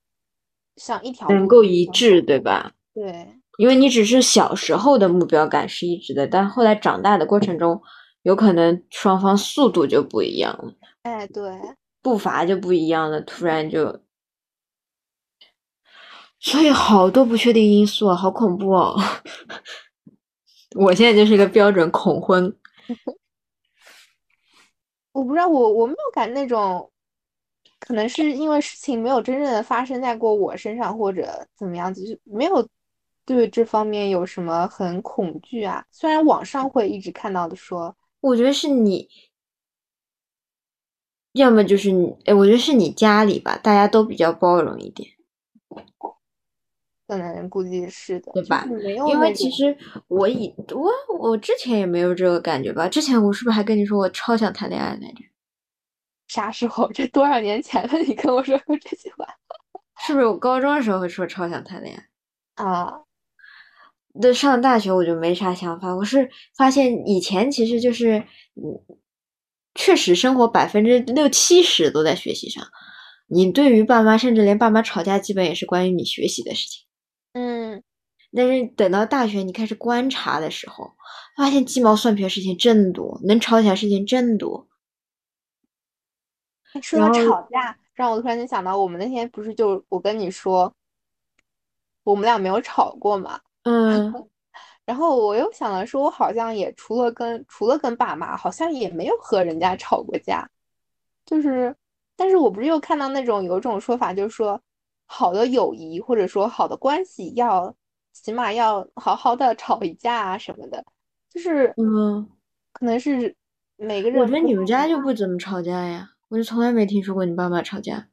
[0.77, 2.73] 像一条能够一致，对吧？
[2.95, 3.29] 对。
[3.59, 7.81] 因为你只是小时候的目标感是一致的，但后来长大的过程中，
[8.23, 10.75] 有可能双方速度就不一样了。
[11.03, 11.59] 哎，对，
[12.03, 14.03] 步伐就不一样了，突然就，
[16.39, 18.95] 所以好多不确定因素啊，好恐怖哦！
[20.77, 22.55] 我现在就是一个标准恐婚。
[25.13, 26.91] 我不知道，我我没有感那种，
[27.87, 32.69] 可能是因为事情没有真正的发生在过我身上，或者怎么样子，就没有
[33.25, 35.85] 对这方面有什么很恐惧啊。
[35.93, 39.09] 虽然网上会一直看到的说，我觉得是你，
[41.33, 45.09] 要么就是你，哎，我觉得是你家里吧，大家都比较包容一点。
[47.07, 48.67] 可能估计是的，对吧？
[49.09, 52.89] 因为其实我以我我之前也没有这个感觉吧。
[52.89, 55.23] 之前我是不是还跟你说我超想谈恋爱来着？
[56.29, 56.91] 啥时候？
[56.93, 57.99] 这多少年前了？
[58.07, 59.27] 你跟我说过这句话？
[60.07, 61.97] 是不是我高中的时候会说超想谈恋
[62.57, 62.93] 爱啊？
[64.19, 65.95] 那上大学我就没啥想法。
[65.95, 68.19] 我是发现以前其实就是
[68.55, 68.97] 嗯，
[69.75, 72.67] 确实生活百分之六七十都在学习上。
[73.29, 76.85] 你对于爸妈，甚至连爸妈吵架，基本也是关于你学习的事情。
[77.33, 77.83] 嗯，
[78.35, 80.93] 但是等到大学你开始观察的时候，
[81.37, 84.69] 发现鸡毛蒜皮的事情真多，能吵起来事情真多。
[86.81, 90.73] 说到吵架，让我突然间想到，我们那天不是就我跟你说，
[92.05, 93.41] 我们俩没有吵过嘛？
[93.63, 94.13] 嗯。
[94.85, 100.49] 然后我又想了，说我好像也除了跟除了跟爸妈，好像也没有和人家吵过架。
[101.25, 101.75] 就是，
[102.15, 104.61] 但是我不是又看到那种有一种说法，就是说。
[105.09, 107.73] 好的友谊或者说好的关系，要
[108.13, 110.85] 起码要好好的吵一架啊什么的，
[111.31, 112.29] 就是嗯，
[112.73, 113.33] 可能是
[113.77, 114.21] 每个人。
[114.21, 118.09] 我觉得你们家就不怎么吵架呀，我就从来没听说过你爸妈吵架。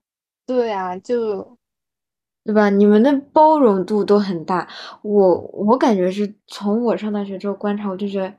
[0.45, 1.57] 对啊，就
[2.43, 2.69] 对吧？
[2.69, 4.67] 你们的包容度都很大，
[5.01, 8.33] 我我感觉是从我上大学之后观察，我就觉得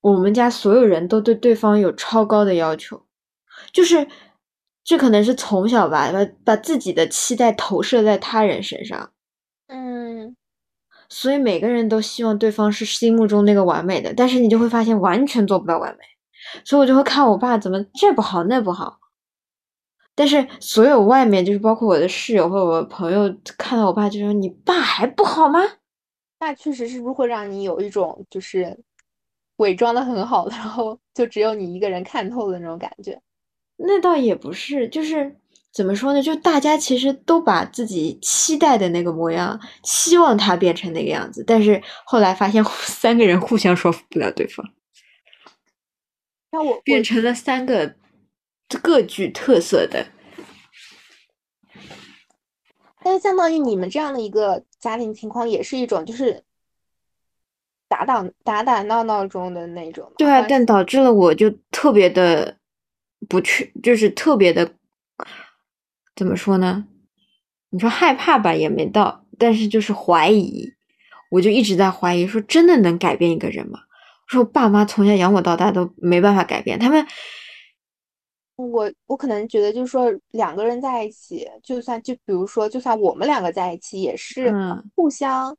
[0.00, 3.04] 我们家所有人都对对方有超高的要求，
[3.72, 4.08] 就是。
[4.84, 9.12] 这可能是从小吧，把把自己的期待投射在他人身上，
[9.68, 10.36] 嗯，
[11.08, 15.98] 所以每个人都希望对方是心目中那个完美的，但是你就会发现完全做不到完美，
[16.64, 18.98] 所以我就会看我爸怎么这不好那不好，
[20.14, 25.60] 但是所有外面就是包括我的室友或者我朋友看到我爸就说你爸还不好吗？
[26.40, 28.76] 那确实是不是会让你有一种就是
[29.56, 33.20] 伪装的很好，然后就只有你一个人看透的那种感觉。
[33.76, 35.36] 那倒也不是，就是
[35.72, 36.20] 怎么说呢？
[36.20, 44.68] 就大家其实都把自己期待的那个模样，希望他变成那个样子，但是后来发现 三个人互相说服不了对方，
[46.52, 47.96] 那我变成了三个
[48.80, 50.06] 各具特色的。
[53.02, 56.44] 但是相当于你们这样的一个家庭情况，也是一种就是
[57.88, 60.12] 打打打打闹闹中的那种。
[60.16, 62.58] 对啊，但导致了我就特别的。
[63.28, 64.74] 不去，就是特别的，
[66.16, 66.88] 怎么说呢？
[67.70, 70.72] 你说害怕吧，也没到，但是就是怀疑，
[71.30, 73.78] 我就一直在怀疑，说真的能改变一个人吗？
[74.32, 77.06] 说爸妈从小养我到大都没办法改变他们。
[78.56, 84.54] 我我可能觉得，就是说两个人在一起，就算就比如说，就算我们两个在一起，也是
[84.94, 85.56] 互相，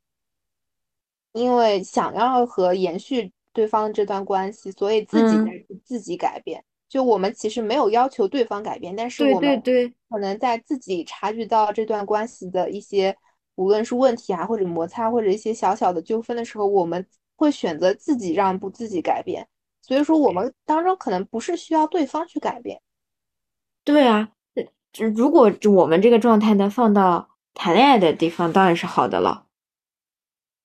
[1.32, 6.64] 因为想要和延续对方这段关系，所以自己在自己改变。
[6.88, 9.60] 就我们其实没有要求对方改变，但是我们
[10.08, 13.14] 可能在自己察觉到这段关系的一些，
[13.56, 17.04] 无论是问题啊，或者摩擦，或者一些小小的纠纷的时候，我们
[17.36, 19.48] 会选择自己让步，自己改变。
[19.82, 22.80] 所以说，我们当中可能不是需要对方去改变。
[23.84, 24.30] 对啊，
[25.14, 29.46] 如果我们这个状态能放到谈恋爱的地方，当然是好的了，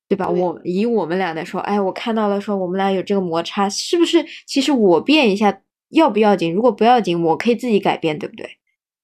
[0.08, 0.28] 对吧？
[0.28, 4.24] 我以我们俩来说，哎，我看到了，说我们俩有这个摩擦，是不是？
[4.46, 5.62] 其实我变一下。
[5.90, 6.54] 要不要紧？
[6.54, 8.58] 如果不要紧，我可以自己改变，对不对？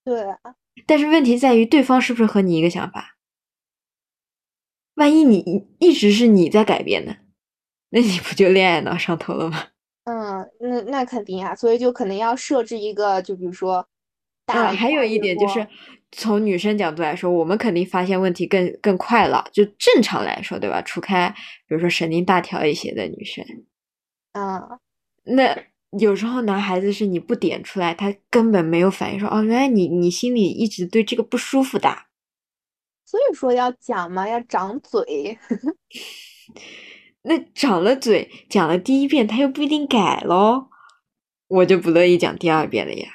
[0.04, 0.38] 对啊。
[0.86, 3.16] 但是问题在于，对方是不是和你一个想法？
[4.94, 7.16] 万一你一直是你在改变呢？
[7.90, 9.64] 那你不就恋爱脑上头了吗？
[10.04, 13.86] 嗯，那那肯定啊，所以就可能要设置一个，就比如说，
[14.46, 15.66] 啊，还有一点就是，
[16.12, 19.48] 从女生角度来说，我们肯定发现问题更更快了。
[19.52, 20.80] 就正常来说，对吧？
[20.82, 21.28] 除开
[21.68, 23.44] 比如说神经大条一些的女生，
[24.32, 24.78] 啊，
[25.24, 25.64] 那。
[26.00, 31.88] 有时候男孩子是你不点出来，他根本没有反应，说哦，原来你你心里一直对这个不舒服的，
[33.06, 35.38] 所以说要讲嘛，要长嘴。
[37.28, 40.70] 那长了嘴，讲了第一遍，他又不一定改咯，
[41.48, 43.08] 我就不乐意讲第二遍了呀。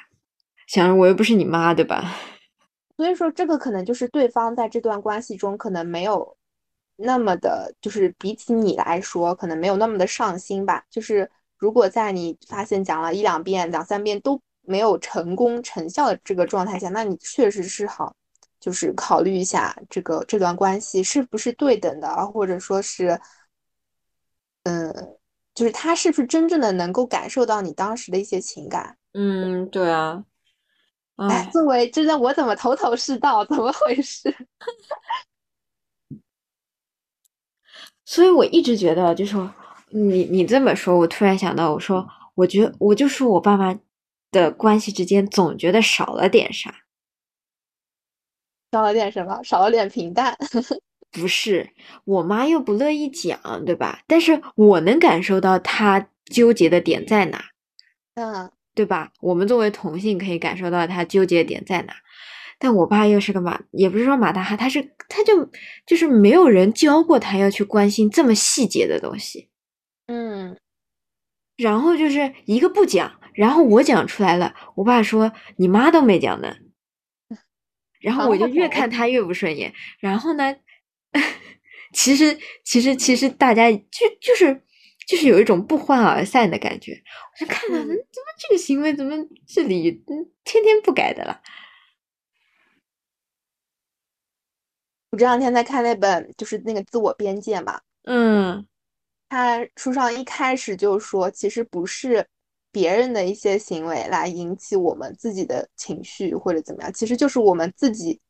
[0.66, 2.14] 想着我又不是你妈，对吧？
[2.96, 6.36] 所以说这个可能就是对方在这段关系中可能没有
[6.96, 10.84] 那么的，就是比起你来说，可能没有那么的上心吧。
[10.90, 18.14] 就是如果在你发现讲了一两遍、两三遍都没有成功成效的这个状态下，那你确实是好，
[18.60, 23.18] 就是考虑一下这个这段关系是不是对等的，或者说是，
[24.64, 25.16] 嗯，
[25.54, 28.96] 就是他是不是真正的能够感受到你当时的一些情感。
[29.12, 30.24] 嗯，对啊。
[31.16, 33.44] 哎，作为真的，我怎么头头是道？
[33.44, 34.34] 怎么回事？
[38.04, 39.52] 所以我一直觉得，就说
[39.90, 43.78] 你你这么说，我突然想到，我说，我觉得我就说我爸妈
[44.30, 46.74] 的关系之间总觉得少了点啥，
[48.72, 49.42] 少了点什么？
[49.44, 50.36] 少了点平淡。
[51.12, 51.70] 不是，
[52.04, 54.00] 我妈又不乐意讲，对吧？
[54.06, 57.44] 但是我能感受到她纠结的点在哪。
[58.14, 58.50] 嗯。
[58.74, 59.12] 对吧？
[59.20, 61.92] 我们作为同性可以感受到她纠结点在哪，
[62.58, 65.46] 但我爸又是个马，也不是说马大哈，他是他就
[65.84, 69.50] 就是没有人教过他要去关心这么细节的东西，
[70.06, 70.56] 嗯，
[71.58, 76.56] 然后就是一个不讲，然后我讲出来了，我爸说你妈都没讲呢，
[78.00, 80.56] 然后我就越看他越不顺眼，然后呢，
[81.92, 84.62] 其实其实其实大家就就是。
[85.04, 89.12] 就是有一种不欢而散的感觉，我就看到，嗯，怎么这个行为怎么
[89.48, 91.42] 这里嗯天天不改的了？
[95.10, 98.64] 我这两天在看那本，就是那个自我边界嘛，嗯，
[99.28, 102.24] 他书上一开始就说，其实不是
[102.70, 108.20] 别人的一些行为来引起我们自己的情绪或者怎么样，其实就是我们自己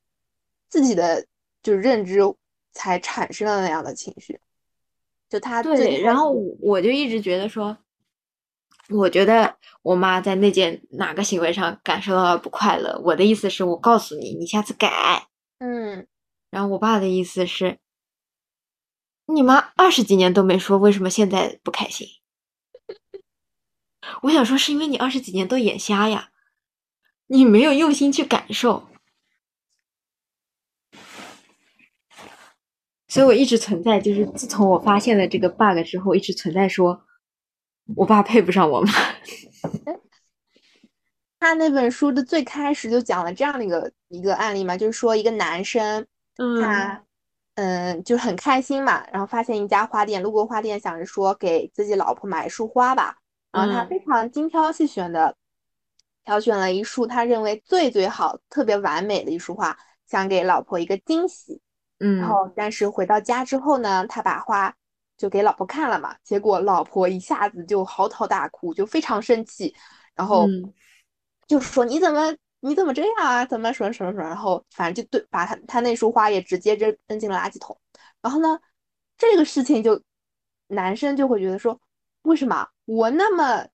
[0.71, 1.25] 自己的
[1.63, 2.21] 就是认知
[2.73, 4.41] 才产生了那样的情绪。
[5.29, 7.79] 就他对，然后我就一直觉得说，
[8.91, 13.01] 我觉得我妈在那件哪个行为上感受到了不快乐。
[13.05, 15.29] 我的意思是我告诉你，你下次改。
[15.59, 16.07] 嗯，
[16.51, 17.79] 然后我爸的意思是，
[19.27, 22.07] 你妈二十几年都没说，为什么现在不开心？
[24.23, 26.31] 我想说，是因为你二十几年都眼瞎呀，
[27.29, 28.89] 你没有用心去感受。
[33.13, 37.05] 所以我一直存在，就是自从我发现了这个 bug 之后，一直存在说，
[37.95, 38.91] 我爸配不上我妈。
[41.39, 46.07] 他那本书的最开始就讲了这样的一个一个案例嘛，就是说一个男生，
[46.63, 47.05] 他
[47.57, 53.19] 嗯就很开心嘛，然后发现一家花店，路过花店，想着说给自己老婆买一束花吧，
[53.53, 55.37] 然后他非常精挑细选的
[56.25, 61.61] 挑选了一束他认为最最好、特别完美的一束花，想给老婆一个惊喜。
[62.19, 64.75] 然后，但是回到家之后呢，他把花
[65.17, 69.75] 就给老婆看了嘛，结果老婆一下子就嚎啕大哭，就非常生气，
[70.15, 70.47] 然后
[71.47, 73.45] 就说你怎么你怎么这样啊？
[73.45, 74.25] 怎么什么什么什么？
[74.25, 77.79] 然后反正就对，把他他那束花也直接扔扔进了垃圾桶。
[78.21, 78.59] 然后呢，
[79.17, 80.03] 这个事情就
[80.69, 81.81] 男生就会觉得说，
[82.23, 83.67] 为什么我那么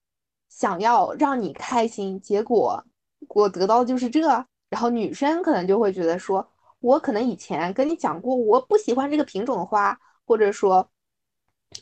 [0.48, 2.84] 想要让你开心，结果
[3.28, 4.20] 我得到的就是这？
[4.68, 6.46] 然后女生可能就会觉得说。
[6.80, 10.88] 我可能以前跟你讲过，我不喜欢这个品种的花，或者说，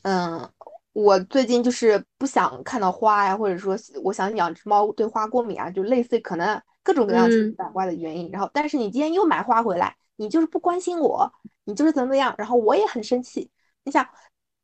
[0.03, 0.51] 嗯，
[0.93, 8.31] 我最近就是不想看到花呀，或者说我想养只猫，对花过敏啊，就类似可能各种各样奇奇怪怪的原因。
[8.31, 11.31] 然后，但是你今天又买花回来，你就是不关心我，
[11.65, 13.51] 你就是怎么样，然后我也很生气。
[13.85, 14.09] 你想，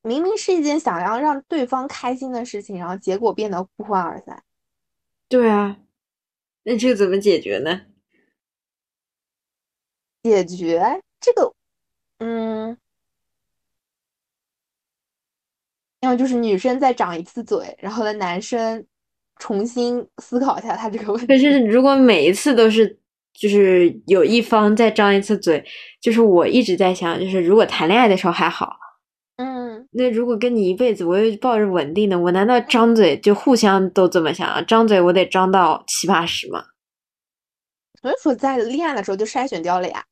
[0.00, 4.42] 明明是一件想要让对方开心的事情，然后结果变得不欢而散。
[5.28, 5.78] 对啊，
[6.62, 7.82] 那这个怎么解决呢？
[10.22, 11.52] 解决这个，
[12.18, 12.76] 嗯，
[16.00, 18.86] 要么就是女生再长一次嘴，然后呢，男生
[19.36, 21.26] 重新思考一下他这个问题。
[21.26, 22.98] 可是如果每一次都是，
[23.32, 25.64] 就是有一方再张一次嘴，
[26.00, 28.76] 就是我一直在想，就是如果谈恋爱的时候还好，
[29.36, 34.62] 嗯，那如果跟你一辈子，我又抱着稳定的，我难道张嘴就互相都这么想啊？
[34.62, 36.66] 张嘴我得张到七八十吗？
[38.00, 40.04] 所以说，在恋爱的时候就筛选掉了呀。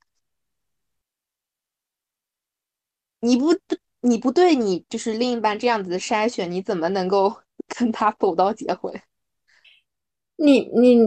[3.20, 3.54] 你不
[4.00, 7.34] 你不对你就是另一半这样子的筛选，你怎么能够
[7.68, 8.92] 跟他走到结婚？
[10.36, 10.98] 你你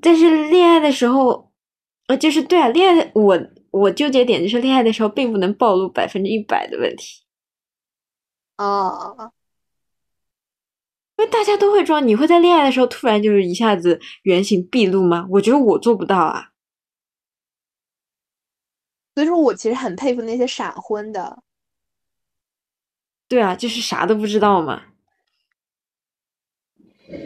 [0.00, 1.52] 但是恋爱的时候，
[2.08, 3.38] 呃，就是对啊，恋爱我
[3.70, 7.22] 我纠结点就是恋爱的时候并不能暴露百分之一百的问题。
[8.58, 9.32] 哦，
[11.16, 15.26] 因为大家都会装，你会在恋爱的时候突然就是一下子原形毕露吗？
[15.30, 16.48] 我觉得我做不到啊。
[19.14, 21.42] 所以说我其实很佩服那些闪婚的。
[23.32, 24.82] 对啊，就是啥都不知道嘛。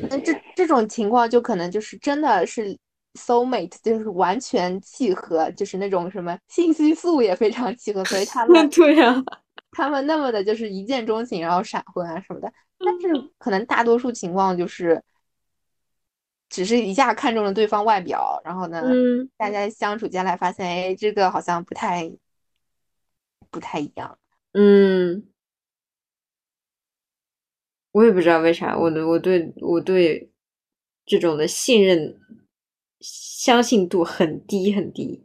[0.08, 2.78] 那这这种情况就可能就是真的是
[3.14, 9.20] soul mate，就是完全契合，就是那种什么信息素也非常契合，所以他们 对啊，
[9.72, 12.52] 他们那么的就是一见钟情，然后闪婚啊什么的。
[12.78, 15.02] 但是可能大多数情况就是，
[16.48, 18.80] 只是一下看中了对方外表，然后呢，
[19.36, 22.08] 大家相处下来发现，哎，这个好像不太
[23.50, 24.16] 不太一样。
[24.52, 25.26] 嗯，
[27.96, 30.30] 我也不知道为啥，我的我对我对
[31.06, 32.20] 这种的信任
[33.00, 35.24] 相信度很低很低。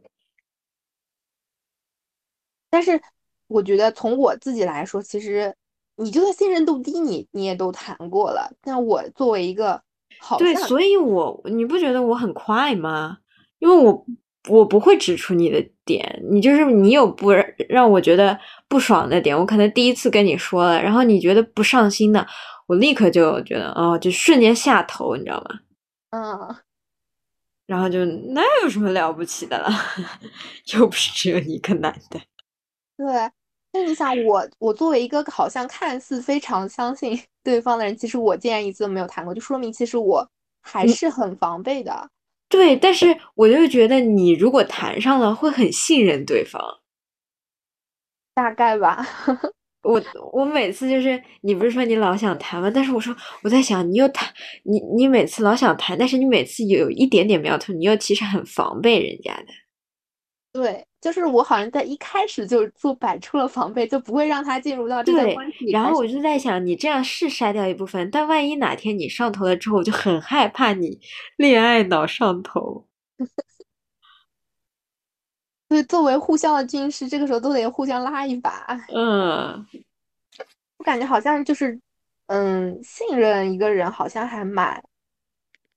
[2.70, 2.98] 但是
[3.46, 5.54] 我觉得从我自己来说，其实。
[5.96, 8.50] 你就算信任度低，你你也都谈过了。
[8.62, 9.80] 但我作为一个
[10.18, 13.18] 好对，所以我你不觉得我很快吗？
[13.58, 14.06] 因为我
[14.48, 17.30] 我不会指出你的点，你就是你有不
[17.68, 18.36] 让我觉得
[18.68, 22.26] 不爽的点，我可能第一次跟你说了，然后你觉得不上心的，
[22.66, 25.60] 我立刻就觉得哦，就瞬间下头，你知道吗？
[26.10, 26.56] 嗯，
[27.66, 29.68] 然后就那有什么了不起的了？
[30.74, 32.20] 又不是只有你一个男的。
[32.96, 33.30] 对。
[33.74, 42.10] 那你想，我我作为一个好像看似非常相信 对方的人，其实我竟然一次都没有谈过，就说明其实我还是很防备的。
[42.50, 46.62] 对，但是我就觉得你如果谈上了，会很信任对方。
[48.34, 49.06] 大概吧。
[49.82, 50.02] 我
[50.32, 52.70] 我每次就是你不是说你老想谈吗？
[52.72, 54.32] 但是我说我在想，你又谈
[54.64, 59.46] 你你每次老想谈，但是你每次有一点点苗头，你又其实很防备人家的。
[60.52, 60.86] 对。
[61.02, 65.68] 就是我好像在一开始就就摆出了防备，就不会让他进入到这段关系。
[65.72, 71.00] 然后我就在想，你这样是筛掉一部分，但万一哪天你上头了之后，我就很害怕你
[71.38, 72.86] 恋爱脑上头。
[75.72, 78.78] 所以作为互相的军师，这个时候都得互相拉一把。
[78.94, 79.66] 嗯，
[80.76, 81.80] 我感觉好像就是，
[82.26, 84.84] 嗯，信任一个人好像还蛮……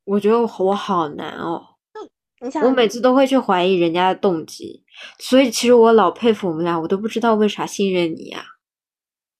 [0.03, 1.65] 我觉得我我好难哦。
[2.43, 4.83] 你想，我每次都会去怀疑人家的动机，
[5.17, 8.43] 所以其实我老佩服我们俩，我都不知道为啥信任你呀。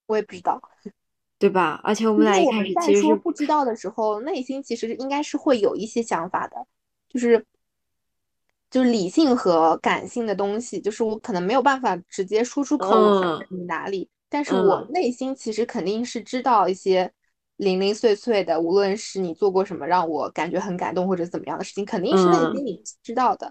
[0.05, 0.61] 我也不知道，
[1.37, 1.81] 对吧？
[1.83, 6.65] 而且我们俩一开始其实说不知道的时候，内心其实应该是会有一些想法的，
[7.09, 7.45] 就是
[8.75, 12.93] 就是理性和感性的东西，就是我可能没有办法直接说出口
[13.49, 17.09] 你哪里，但是我内心其实肯定是知道一些。
[17.57, 23.49] 零零碎碎的，无论是你做过什么让我感觉很感动或者怎么样的事情，肯定是内心你知道的。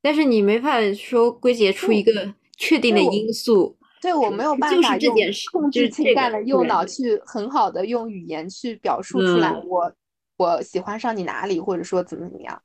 [0.00, 2.10] 但是你没法说归结出一个
[2.56, 3.76] 确定的因素。
[4.00, 5.14] 对我没有办法用
[5.52, 9.92] 控制情感的右脑去很好的用语言去表述出来，我
[10.38, 12.62] 我喜欢上你哪里，或者说怎么怎么样。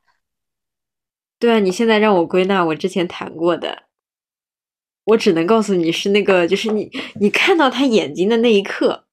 [1.39, 3.83] 对啊，你现在让我归纳我之前谈过的，
[5.05, 9.07] 我只能告诉你是那个，就是你你看到他眼睛的那一刻，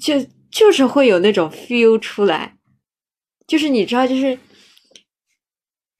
[0.00, 0.14] 就。
[0.50, 2.58] 就是会有那种 feel 出来，
[3.46, 4.36] 就是你知道，就是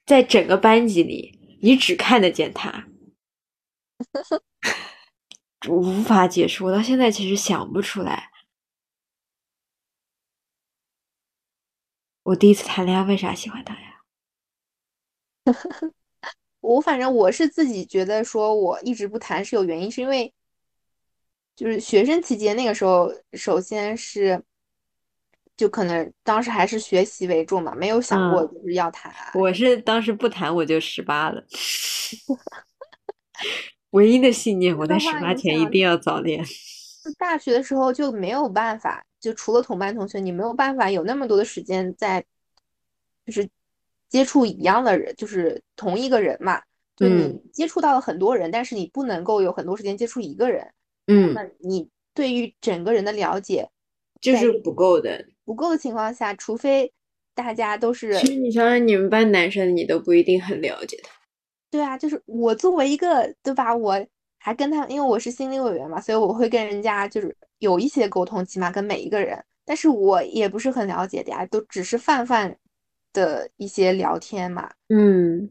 [0.04, 2.88] 在整个班级里，你只看得见他，
[5.70, 6.64] 无法解释。
[6.64, 8.32] 我到现在其实想不出来，
[12.24, 13.89] 我第一次谈恋爱为啥喜欢他呀？
[16.60, 20.32] 我反正我是自己觉得，说我一直不谈是有原因，是因为。
[21.56, 24.42] 就是学生期间那个时候，首先是，
[25.58, 29.12] 就可能当时还是学习为重嘛，没有想过就是要谈。
[29.34, 31.44] 我是当时不谈我就十八了，
[33.90, 36.42] 唯一的信念，我在十八前一定要早恋。
[37.18, 42.24] 大学的时候就没有办法，就除了同班同学，你没有办法有那么多的时间在，
[43.26, 43.46] 就是
[44.10, 46.60] 接触一样的人，就是同一个人嘛。
[46.96, 50.70] 就你接触到了很多人，但是你不能够有很多时间接触一个人。
[51.06, 53.66] 嗯，那你对于整个人的了解
[54.20, 56.92] 就是不够的，不够的情况下，除非
[57.34, 61.10] 大家都是，其实你想想，你们班男生你都不一定很了解他。
[61.70, 63.74] 对啊，就是我作为一个，对吧？
[63.74, 64.06] 我
[64.38, 72.54] 还跟他，因为我是心理委员嘛，所以我会跟人家就是有一些沟通，起码跟每一个人，但是我也不是很了解的呀，都只是泛泛
[73.12, 74.70] 的一些聊天嘛。
[74.88, 75.50] 嗯，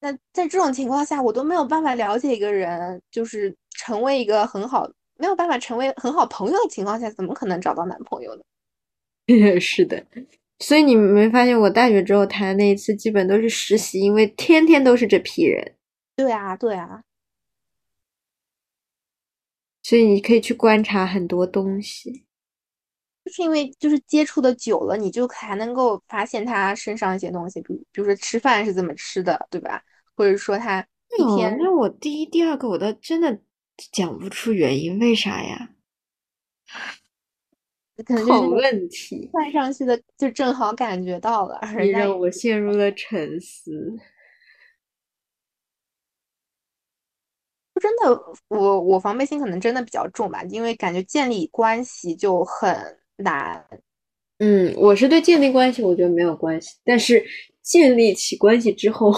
[0.00, 3.56] 那在这种情况下，我都没有办法了解一个人，就是。
[3.78, 8.42] 成为一个很好没有办法成为很好朋友的情况下，怎么可能找到男朋友呢？
[9.60, 10.02] 是的，
[10.58, 15.74] 所以你没发现我大学之后谈的那一次，基本都是实习，因为天天都是这批人。
[16.16, 17.02] 对啊，对啊。
[19.82, 22.24] 所以你可以去观察很多东西，
[23.26, 29.82] 就是因为就是接触的久了，你就还能够发现他身上一些东西，比比如说吃饭是怎么吃的，对吧？
[30.14, 30.80] 或者说他
[31.18, 31.54] 一天。
[31.58, 33.38] 那我第一、第二个，我倒真的。
[33.92, 35.68] 讲不出原因，为啥呀？
[38.26, 43.98] 好问题，看上去的就正好感觉到了，你让我陷入了沉思。
[47.78, 48.18] 真的，
[48.48, 53.64] 我我防备心可能真的比较重吧，因为感觉建立关系就很难。
[54.38, 56.76] 嗯，我是对建立关系，我觉得没有关系。
[56.84, 57.24] 但是
[57.62, 59.12] 建立起关系之后，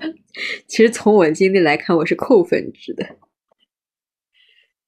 [0.66, 3.04] 其实从我经历来看，我是扣分制的，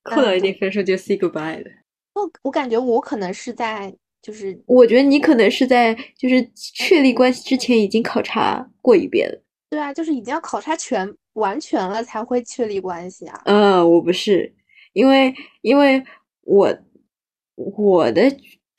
[0.03, 1.71] 扣到一定分数就 say goodbye 了。
[2.15, 9.43] 我我感觉我可能是在，就是我觉得你可能是在，就是确立关系之前已经考察过一遍了。
[9.69, 13.43] 对啊，就是已经要考察全完全了才会确立关系啊。
[13.45, 14.55] 嗯，我不是，
[14.95, 16.03] 因为因为
[16.45, 16.75] 我
[17.57, 18.23] 我的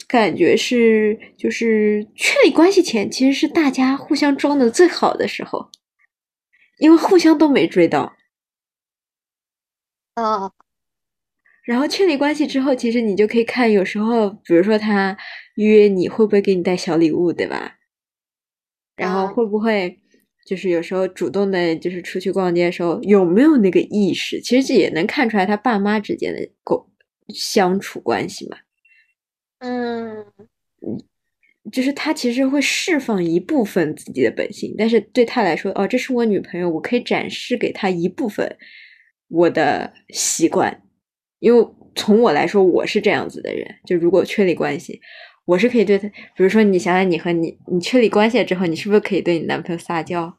[0.08, 5.70] 感觉是，就是确立关系前其实是大家互相装的最好的时候，
[6.80, 8.16] 因为互相都没追到。
[10.16, 10.52] 嗯，
[11.64, 15.18] 然后确立关系之后，其实你就可以看，有时候比如说他
[15.56, 17.78] 约你会不会给你带小礼物，对吧？
[18.96, 20.00] 然后会不会？
[20.46, 26.90] 就是有时候主动的，就是出去逛街的时候有没有那个意识，其实这也能看出来他爸妈之间的沟
[27.28, 28.58] 相处关系嘛。
[29.62, 30.18] 嗯
[30.82, 31.00] 嗯，
[31.72, 38.58] 就是他其实会释放一部分自己的本性，但是对他来说，哦，这是我女朋友，我可以展示给他一部分
[39.30, 40.84] 我的习惯，
[41.40, 45.02] 因为从我来说，我是这样子的人，就如果确立关系。
[45.46, 50.38] 我是可以对他，比如说，你想想，你和你你确立关系了之后，你是不是可以对你男朋友撒娇？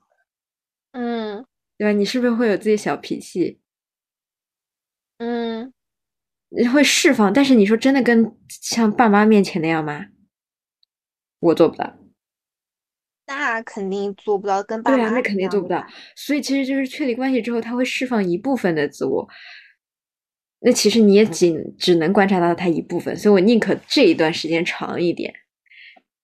[0.92, 1.46] 嗯，
[1.78, 1.92] 对吧？
[1.92, 3.58] 你是不是会有自己小脾气？
[5.20, 5.72] 嗯，
[6.72, 7.32] 会释放。
[7.32, 10.06] 但是你说真的，跟像爸妈面前那样吗？
[11.40, 11.94] 我做不到。
[13.26, 15.86] 那肯定做不到，跟爸妈那肯定做不到。
[16.16, 19.28] 所以其实就是确立关系之后，他会释放一部分的自我。
[20.60, 25.32] 那其实你也仅只能观察到他一部分，所以我宁可这一段时间长一点，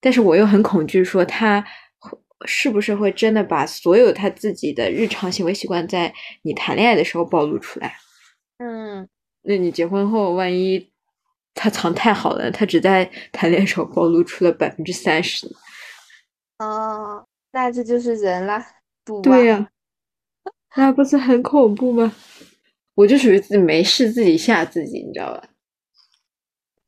[0.01, 1.65] 但是我又很恐惧说他
[2.47, 6.13] 是不是会真的把所有他自己的日常行为习惯在
[6.43, 7.95] 你谈恋爱的时候暴露出来。
[8.59, 9.09] 嗯，
[9.45, 10.91] 那你结婚后万一
[11.55, 15.47] 他藏太好了，他只在谈恋爱时候暴露出了百分之三十。
[16.59, 18.65] 哦，那这就是人了，
[19.23, 19.69] 对呀，
[20.77, 22.13] 那不是很恐怖吗？
[22.95, 25.49] 我就属于自己没事自己吓自己，你知道吧？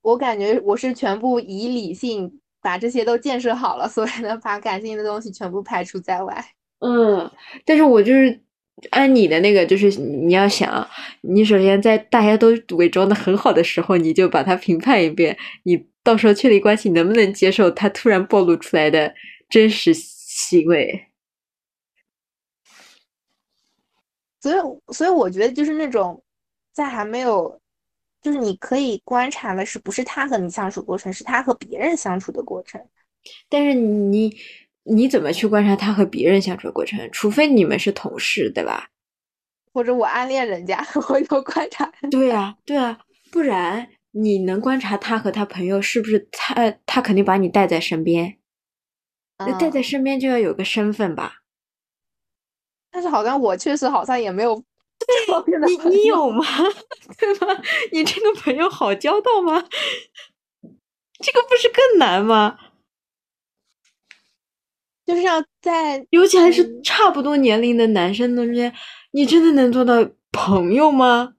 [0.02, 6.44] 我感觉我是全部以理性把这些都建设好了，所以呢，把感性的东西全部排除在外。
[6.78, 7.30] 嗯，
[7.64, 8.40] 但是我就是
[8.90, 10.86] 按你的那个，就是你要想，
[11.22, 19.14] 你首先在大家都伪装的很好的时候，你就把它评判一遍，你到时候确立关系，能不能接受他突然暴露出来的
[19.48, 21.06] 真实行为？
[24.40, 26.22] 所以，所以我觉得就是那种，
[26.72, 27.60] 在还没有，
[28.22, 32.80] 就是你可以观察的是，不是他和你相处过程，是他和别人相处的过程。
[33.48, 34.36] 但是你
[34.88, 37.08] 你怎么去观察他和别人相处的过程？
[37.12, 38.88] 除非你们是同事，对吧？
[39.72, 41.92] 或者我暗恋人家， 回头观察。
[42.10, 42.98] 对啊，对啊，
[43.30, 46.70] 不然你能观察他和他朋友是不是他？
[46.86, 48.38] 他肯定把你带在身边，
[49.38, 51.42] 那带在身边就要有个身份吧。
[52.90, 54.54] 但是好像我确实好像也没有，
[54.98, 56.42] 对，你你有吗？
[57.18, 57.46] 对吧？
[57.92, 59.62] 你这个朋友好交到吗？
[61.22, 62.58] 这个不是更难吗？
[65.06, 68.72] 就是要在，尤其还是差不多年龄的男生中间，
[69.12, 71.34] 你真的能做到朋友吗？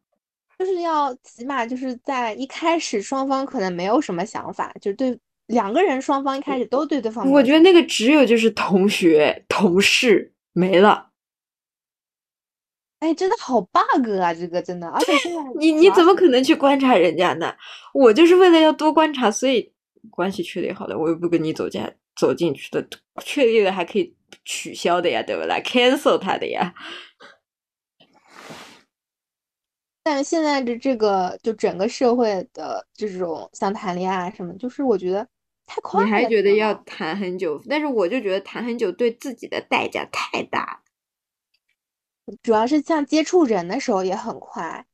[0.58, 11.10] 就是要起码就是在一开始双方可能没有什么想法，就是对两个人双方一开始都对对方，我觉得那个只有就是同学同事没了。
[13.00, 14.34] 哎，真的好 bug 啊！
[14.34, 17.54] 这个真的，而且现在你你怎么可能去观察人家呢？
[17.94, 19.72] 我就是为了要多观察，所以
[20.10, 21.80] 关系确立好了，我又不跟你走进
[22.18, 22.88] 走进去的，
[23.24, 26.74] 确定了还可以取消的呀，对不啦 c a n c e l 他的呀。
[30.04, 35.28] 但是现在的这个，就整个社会的这种像谈恋爱什么，就是我觉得
[35.66, 36.06] 太快了。
[36.06, 37.62] 你还觉得要谈很久？
[37.70, 40.82] 但是我就觉得谈很久对自己的代价太大。
[42.42, 44.86] 主要是像接触人的时候也很快，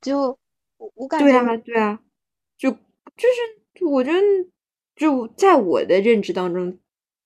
[0.00, 0.38] 就
[0.76, 2.00] 我我感觉对啊对啊，
[2.56, 2.78] 就就
[3.76, 4.18] 是我觉得
[4.94, 6.78] 就在我的认知当中，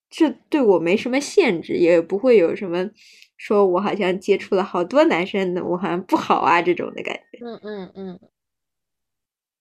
[0.09, 2.91] 这对我没什么限制，也不会有什么
[3.37, 7.39] 说我好像接触了好多男生的，我好像不好啊这种的感觉。
[7.45, 8.21] 嗯嗯嗯，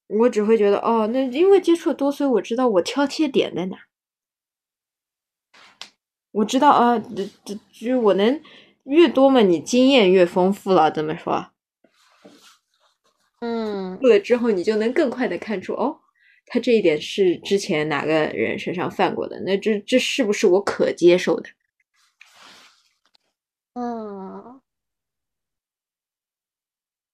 [0.08, 3.78] 我只会觉得哦，那因为接触的多，所以我知道我挑剔点在哪，
[6.32, 8.42] 我知道啊，这这就是我能。
[8.86, 10.92] 越多嘛，你经验越丰富了。
[10.92, 11.48] 怎么说，
[13.42, 16.02] 嗯，过了之后，你就能更快的看出，哦，
[16.46, 21.50] 他这一点是之前哪个人身上犯过的，那这这是不是我可接受的？
[23.74, 24.62] 嗯，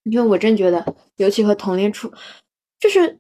[0.04, 2.12] 因为我真觉得，尤其和同龄处，
[2.80, 3.20] 就是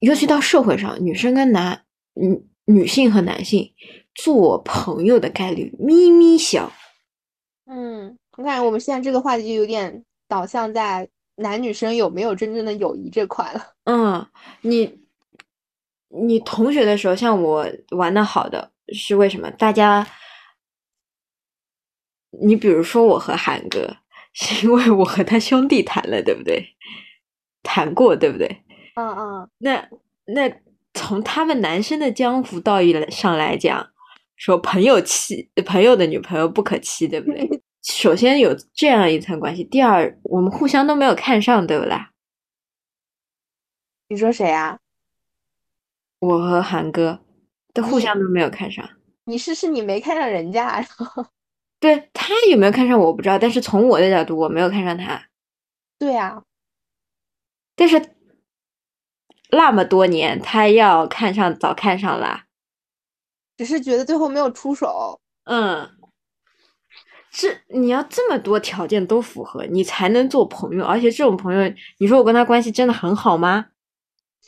[0.00, 1.84] 尤其到社会上，女生跟男
[2.14, 3.72] 女女性和男性
[4.14, 6.72] 做朋友的概率咪咪小。
[7.66, 13.74] 嗯，我感觉我们现在这个话题就有点导向在男女生有没有真正的友谊这块了。
[13.84, 14.26] 嗯，
[14.60, 15.01] 你
[16.20, 19.50] 你同学的时候，像我玩的好的是为什么？
[19.52, 20.06] 大家，
[22.42, 23.96] 你比如说我和韩哥。
[24.34, 26.66] 是因为我和他兄弟谈了，对不对？
[27.62, 28.64] 谈过，对不对？
[28.94, 29.50] 嗯嗯。
[29.58, 29.86] 那
[30.24, 30.50] 那
[30.94, 33.90] 从他们男生的江湖道义上来讲，
[34.36, 37.46] 说朋友妻朋友的女朋友不可欺，对不对？
[37.84, 42.12] 首先有这样一层关系，第二我们互相都没有看上，对不啦？
[44.08, 44.78] 你说谁啊？
[46.22, 47.18] 我和韩哥
[47.74, 48.88] 都互相都没有看上。
[49.24, 51.26] 你是是你没看上人家， 然后。
[51.80, 55.20] 对他有没有看上我不知道，但是从我的角度，我没有看上他。
[55.98, 56.40] 对啊，
[57.74, 58.14] 但是
[59.50, 62.44] 那么多年，他要看上早看上了，
[63.56, 65.18] 只是觉得最后没有出手。
[65.44, 65.90] 嗯，
[67.32, 73.71] 这你要这么多条件都符合，你才能做朋友，而且这种朋友，你说我跟他关系真的很好吗？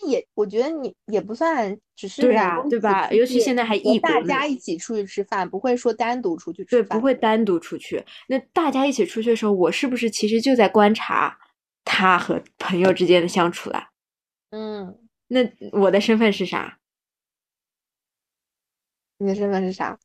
[0.03, 3.11] 也，我觉得你也不算，只是对啊，对吧？
[3.11, 8.05] 尤其现在还异国，大家一起出去吃饭，不会说单独出去吃饭，对，不会单独出去。
[8.29, 11.39] 那大家一起出去的时候，我是不是其实就在观察
[11.85, 13.89] 他和朋友之间的相处啊？
[14.51, 15.41] 嗯，那
[15.73, 16.79] 我的身份是啥？
[19.19, 19.99] 你的身份是啥？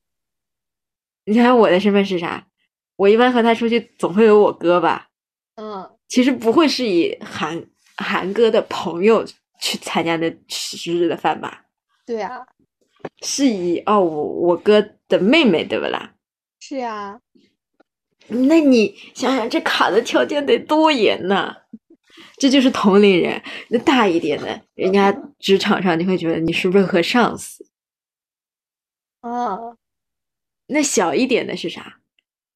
[1.25, 2.47] 你想想我的身份是啥？
[2.95, 5.09] 我一般和他出去总会有我哥吧？
[5.55, 7.65] 嗯，其实不会是以韩
[7.97, 9.25] 韩哥的朋友。
[9.59, 11.65] 去参加那十日的饭吧？
[12.05, 12.45] 对啊，
[13.21, 16.15] 是以哦，我我哥的妹妹对不啦？
[16.59, 17.19] 是呀，
[18.27, 21.55] 那你想想这卡的条件得多严呐！
[22.37, 27.65] 这就是同龄人，那大一点的，人家职场上你会觉得你是不是和上司？
[29.21, 29.57] 啊，
[30.67, 31.99] 那小一点的是啥？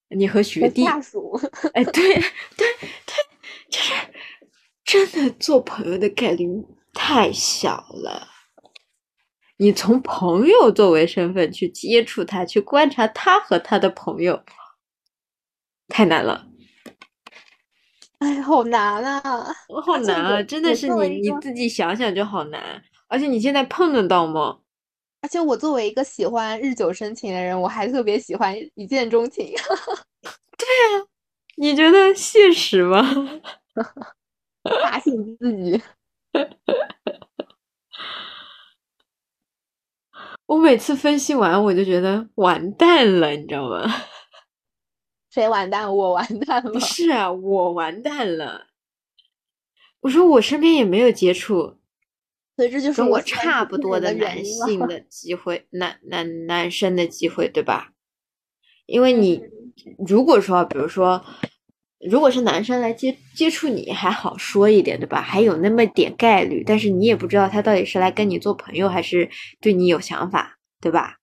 [0.10, 0.84] 你和学弟？
[0.84, 1.40] 下属？
[1.74, 2.22] 哎，对对
[2.56, 2.66] 对，
[3.70, 3.94] 就是
[4.86, 6.48] 真的做朋友的概率。
[6.94, 8.28] 太小了，
[9.58, 14.44] 你从朋友作为身份去接触他，去观察他和他的朋友，
[15.90, 16.48] 太难了。
[18.20, 19.22] 哎，好难啊！
[19.86, 20.44] 好难啊！
[20.44, 22.82] 真的是你你自己想想就好难。
[23.10, 24.60] 而且你现在碰得到吗？
[25.22, 29.46] 而且我作为一个喜欢日久生情的人，我还特别喜欢一见钟情。
[30.58, 30.68] 对
[30.98, 31.04] 啊，
[31.58, 33.02] 你觉得现实吗？
[34.82, 35.82] 打醒自己。
[40.48, 43.84] 我每次分析完，我就觉得完蛋了，你知道吗？
[45.32, 45.96] 谁完蛋？
[45.96, 46.72] 我完蛋了？
[46.72, 48.68] 不 是啊，我完蛋了。
[50.02, 51.78] 我说我身边也没有接触，
[52.56, 57.94] 所以这就是我差不多的男性的机会，男男男生的机会，对吧？
[58.86, 59.42] 因为你
[60.08, 61.24] 如果说，比如说。
[62.10, 65.22] 如果是男生来接接触你还好说一点，对吧？
[65.22, 69.30] 还有那么点概率，但是你也不知道他到底是来跟你做朋友，还是
[69.62, 71.18] 对你有想法，对吧？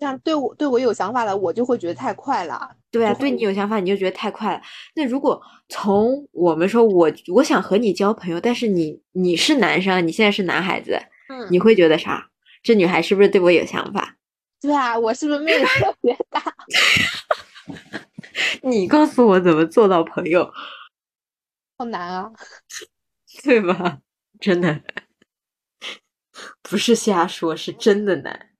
[0.00, 2.72] 像对我对我有想法了，我就会觉得太快了。
[2.90, 4.60] 对啊，对你有想法，你就觉得太快了。
[4.96, 12.28] 那如果从我们说，我我想和你交朋友，但是你你是男生，你现在是男孩子，嗯，你会觉得啥？
[12.62, 14.16] 这女孩是不是对我有想法？
[14.60, 16.42] 对啊，我是不是魅力特别大？
[18.64, 20.50] 你告诉我怎么做到朋友？
[21.76, 22.32] 好难啊，
[23.42, 23.98] 对吧？
[24.40, 24.80] 真的
[26.62, 28.50] 不是瞎说，是真的难。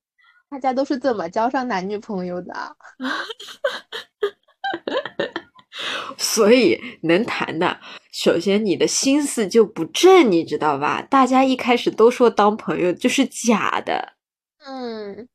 [0.51, 2.77] 大家都是怎么交上男女朋友的？
[6.17, 7.81] 所以能谈的，
[8.13, 11.03] 首先你的心思就不正，你知道吧？
[11.03, 14.13] 大家一开始都说当朋友就是假的。
[14.65, 15.29] 嗯。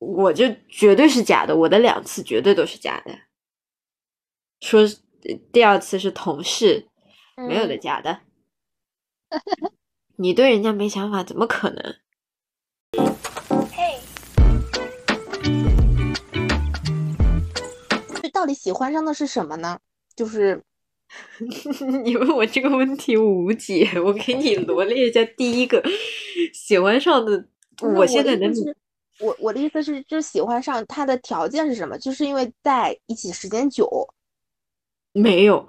[0.00, 3.14] 我就绝对是假的，我的两次绝对都是假的。
[4.60, 4.80] 说
[5.52, 6.88] 第二次是同事，
[7.36, 8.20] 没有的，假的。
[10.16, 11.96] 你对人家没想法，怎么可能？
[13.70, 14.00] 嘿，
[18.22, 19.78] 这到底喜欢上的是什么呢？
[20.16, 20.64] 就是
[22.04, 25.22] 你问我这个问题无解，我给你罗列一下。
[25.36, 25.82] 第一个
[26.54, 27.46] 喜欢上的，
[27.98, 28.50] 我现在能。
[29.20, 31.98] 我我的意思是，就是喜欢上他的条件是什么？
[31.98, 33.88] 就是因为在一起时间久。
[35.12, 35.66] 没有，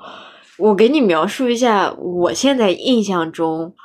[0.58, 3.76] 我给你描述一下，我现在印象中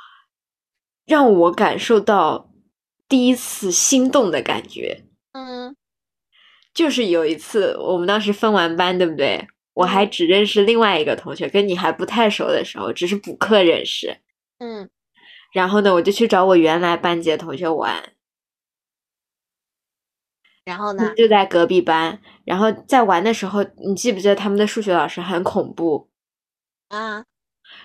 [1.05, 2.49] 让我感受到
[3.09, 5.03] 第一次心动的感觉。
[5.33, 5.75] 嗯，
[6.73, 9.47] 就是有一次，我们当时分完班，对不对？
[9.73, 14.17] 我还只认识另外一个同学，跟你还不太熟的时候，只是补课认识。
[14.59, 14.89] 嗯，
[15.51, 18.13] 然后呢，我就去找我原来班级的同学玩，
[20.67, 21.13] 然后呢？
[21.15, 22.19] 就在隔壁班。
[22.43, 26.09] 然后在玩的时候，你记不记得他们的数学老师很恐怖？
[26.89, 27.23] 啊，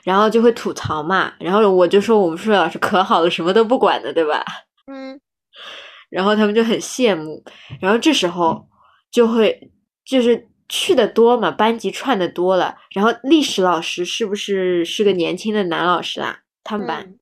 [0.03, 1.33] 然后就会吐槽嘛。
[1.39, 4.45] 然后我就说我们数学老师可好了，什么都不管的，对吧？
[4.93, 5.21] 嗯，
[6.11, 7.45] 然后他们就很羡慕。
[7.81, 8.69] 然后这时候
[9.13, 9.71] 就会
[10.05, 12.77] 就是去的多嘛，班级串的多了。
[12.91, 16.41] 然后历史老师是不是是个年轻的男老师啊？
[16.65, 17.15] 他们班。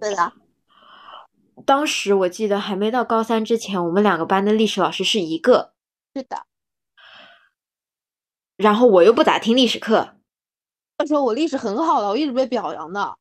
[0.00, 0.32] 对的。
[1.66, 5.72] 当时我记得还没到高三之前，我们两个班的历史老师是一个。
[6.14, 6.44] 是的。
[8.56, 10.16] 然后我又不咋听历史课。
[10.98, 13.16] 那时候我历史很好的，我一直被表扬的。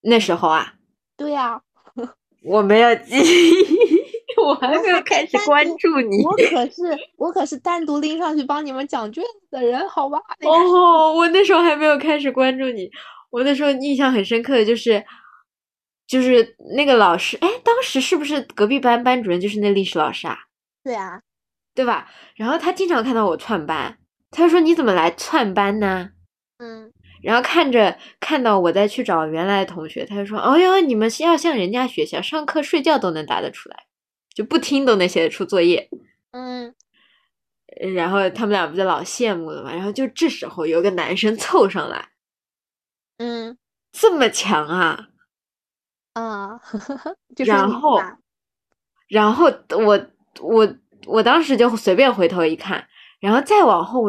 [0.00, 0.74] 那时候啊？
[1.16, 1.62] 对呀。
[2.44, 3.16] 我没有记，
[4.40, 6.22] 我还没有开始关注你。
[6.24, 10.20] 我可是 我可是单独拎上去帮你们讲卷子的人，好吧？
[10.42, 12.88] 哦，我那时候还没有开始关注你。
[13.30, 15.04] 我那时候印象很深刻的就是，
[16.06, 20.38] 就是那个老师，哎，当时是不是隔壁班班主任就是那历史老师啊？
[20.84, 21.20] 对啊，
[21.74, 22.10] 对吧？
[22.36, 23.98] 然后他经常看到我串班，
[24.30, 26.10] 他就说：“你怎么来串班呢？”
[26.58, 26.92] 嗯，
[27.22, 33.84] 然后看着看到我再去找原来的同学，他就说：“哦哟，你们要像人家学校，上课睡觉都能答得出来，
[34.32, 35.90] 就不听都能写得出作业。”
[36.30, 36.74] 嗯，
[37.94, 39.72] 然后他们俩不就老羡慕了嘛？
[39.74, 42.10] 然后就这时候有个男生凑上来。
[43.18, 43.58] 嗯，
[43.92, 45.08] 这么强啊！
[46.16, 46.58] 啊，
[47.44, 48.00] 然后，
[49.08, 50.06] 然后我
[50.40, 52.88] 我我当时就随便回头一看，
[53.20, 54.04] 然后再往后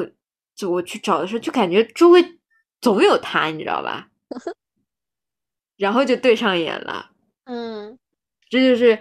[0.55, 2.39] 就我去找的时候，就感觉周围
[2.79, 4.07] 总有他，你知道吧？
[5.75, 7.11] 然后就对上眼了。
[7.43, 7.99] 嗯，
[8.49, 8.97] 这就是，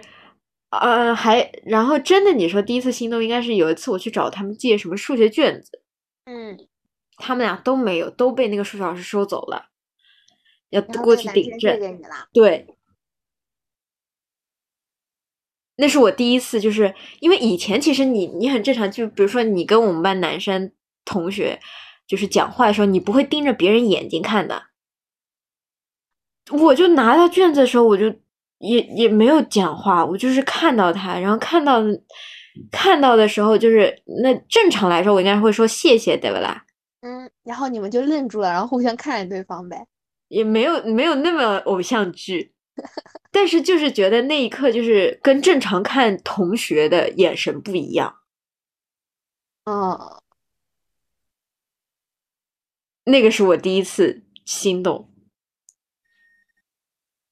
[0.71, 5.81] 呃，还然后真的，你说第一次心动，应该是有一次我去找他们借什么数学卷子，
[6.25, 6.57] 嗯，
[7.15, 9.69] 他们俩都没有，都被那个数学老师收走了。
[10.69, 11.79] 要过去顶着，
[12.33, 12.76] 对，
[15.77, 20.71] 那是我第一次，就是因为以前其实你你很正常，就比如说你跟我们班男生
[21.05, 21.59] 同学
[22.07, 24.63] 就是讲话的时候，你不会盯着别人眼睛看的。
[26.51, 28.05] 我就拿到卷子的时候，我就
[28.59, 31.81] 也也没有讲话，我就是看到他，然后看到
[32.71, 36.63] 看到的时候，就是那正常来说，我应该会说谢谢，对不啦？
[37.01, 39.85] 嗯，然后你们就愣住了，然后互相看着对方呗。
[40.29, 42.53] 也没有没有那么偶像剧，
[43.31, 48.19] 但是就是觉得那一刻就是跟正常看同学的眼神不一样。
[49.65, 50.23] 哦，
[53.03, 55.11] 那个是我第一次心动，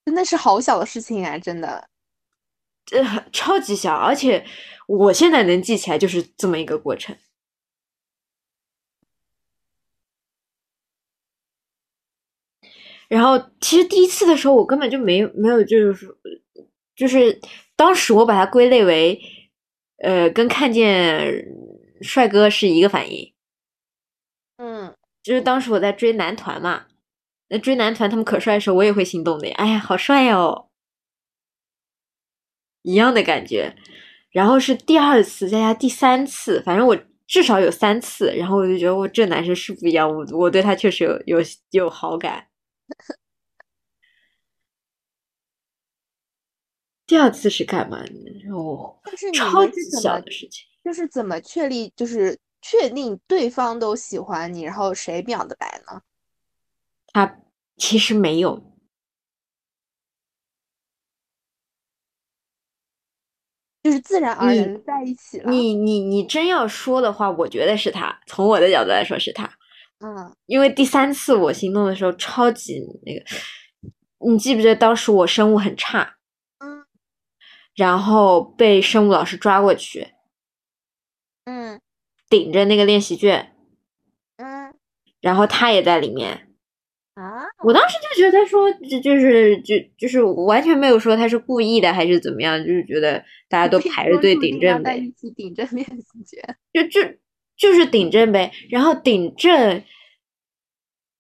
[0.06, 1.38] 真的是好小的事情啊！
[1.38, 1.90] 真的，
[2.86, 4.46] 这超级小，而且
[4.88, 7.18] 我现在能记起来就是这么一个过程。
[13.08, 16.16] 然后其实第一次的时候，我根本就没没有，就是说，
[16.96, 17.40] 就是
[17.76, 19.22] 当时我把它归类为，
[20.04, 21.46] 呃，跟看见
[22.02, 23.34] 帅哥是一个反应。
[24.58, 26.86] 嗯，就是当时我在追男团嘛，
[27.50, 29.56] 那追男团他们可帅的时候，我也会心动的呀。
[29.58, 30.70] 哎呀，好帅哦，
[32.84, 33.76] 一样的感觉。
[34.32, 36.98] 然后是第二次，再加第三次，反正我
[37.28, 38.34] 至少有三次。
[38.36, 41.38] 然后我就觉得，我这男生是不一样，我我对他确实有有
[41.72, 42.48] 有好感。
[47.08, 48.00] 第二次是干嘛？
[48.52, 48.98] 哦，
[49.34, 56.02] 超级小的事情，就是怎么确立，就是确定对方都喜欢你，然后谁表的白呢？
[57.14, 57.38] 他
[57.78, 58.62] 其实没有，
[63.84, 65.52] 就是自然而然在一起了。
[65.52, 68.20] 你你你真要说的话，我觉得是他。
[68.26, 69.48] 从我的角度来说，是他。
[70.06, 73.26] 嗯，因为第三次我行动的时候超级那个，
[74.30, 76.18] 你记不记得当时我生物很差，
[76.60, 76.86] 嗯，
[77.74, 80.10] 然后被生物老师抓过去，
[81.46, 81.82] 嗯，
[82.30, 83.56] 顶着那个练习卷，
[84.38, 84.76] 嗯，
[85.22, 86.50] 然后他也在里面，
[87.16, 97.18] 啊，我当时就觉得他说就就是就就是完全没有说他是故意的还是怎么样，就是觉得大家都排着队顶着呗，一起顶着练习卷，就就。
[97.58, 99.84] 就是顶正呗，然后顶正，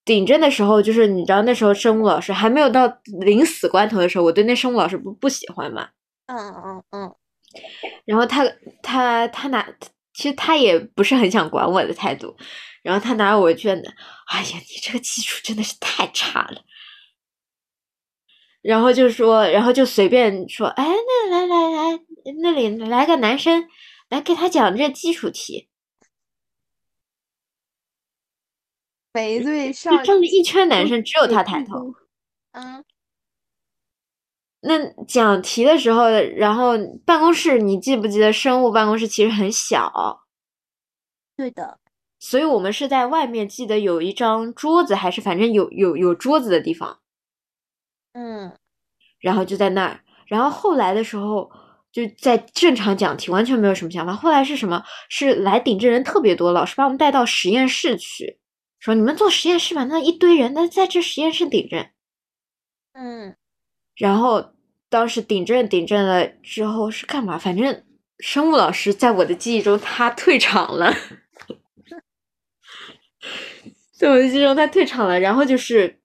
[0.04, 2.88] 顶正的时候，就是你知道那时候生物老师还没有到
[3.22, 5.90] 临死关头的时候，我对那生物老师不不喜欢嘛。
[6.28, 7.16] 嗯嗯嗯。
[8.06, 8.44] 然后他
[8.84, 9.66] 他他拿，
[10.14, 12.36] 其实他也不是很想管我的态度。
[12.84, 13.94] 然后他拿我卷子，
[14.28, 16.62] 哎呀，你这个基础真的是太差了。
[18.62, 22.00] 然后就说，然后就随便说，哎，那来来来，
[22.42, 23.68] 那里来个男生
[24.10, 25.70] 来给他讲这基础题。
[29.16, 31.94] 排队上，就站了一圈男生，只有他抬头。
[32.52, 32.84] 嗯。
[34.60, 36.74] 那讲题的时候，然后
[37.06, 40.26] 办公室，你记不记得生物办公室其实很小？
[41.38, 41.80] 对的。
[42.20, 47.00] 所以我们是在外面，记得有一张桌子，还是反正有有有桌子的地方。
[48.14, 48.52] 嗯。
[49.20, 51.50] 然后就在那儿，然后后来的时候
[51.92, 54.14] 就在正常讲题，完全没有什么想法。
[54.14, 54.84] 后来是什么？
[55.10, 58.40] 是来顶证人特别多，老师把我们带到实验室去，
[58.86, 61.90] 说你们做实验室吧，那一堆人，那在这实验室顶着。
[62.94, 63.36] 嗯。
[63.96, 64.52] 然后。
[64.88, 67.38] 当时顶正顶正了之后是干嘛？
[67.38, 67.84] 反正
[68.20, 70.94] 生物老师在我的记忆中他退场了，
[73.98, 75.20] 在我的记忆中他退场了。
[75.20, 76.00] 然后就是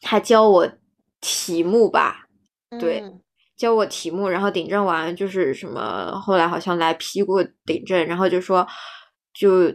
[0.00, 0.72] 他教我
[1.20, 2.28] 题目吧，
[2.80, 3.04] 对，
[3.54, 4.28] 教我题目。
[4.28, 8.66] 然后顶正完就是什么，后来好像来批过顶正，然后就说
[9.34, 9.74] 就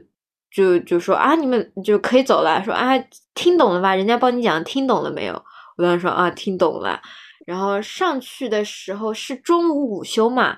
[0.55, 2.63] 就就说啊，你们就可以走了。
[2.63, 2.97] 说啊，
[3.33, 3.93] 听懂了吧？
[3.93, 5.33] 人家帮你讲，听懂了没有？
[5.75, 7.01] 我当时说啊，听懂了。
[7.45, 10.57] 然后上去的时候是中午午休嘛，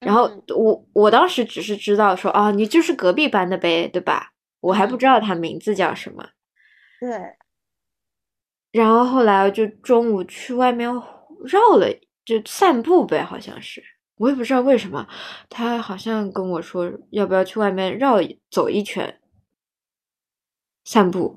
[0.00, 4.32] 然后我我当时只是知道说啊，你就是隔壁班的呗，对吧？
[4.60, 6.22] 我还不知道他名字叫什么。
[7.00, 7.08] 对。
[8.70, 10.86] 然后后来就中午去外面
[11.46, 11.86] 绕了，
[12.26, 13.82] 就散步呗，好像是，
[14.16, 15.08] 我也不知道为什么，
[15.48, 18.18] 他好像跟我说要不要去外面绕
[18.50, 19.17] 走一圈，
[20.90, 21.36] 散步，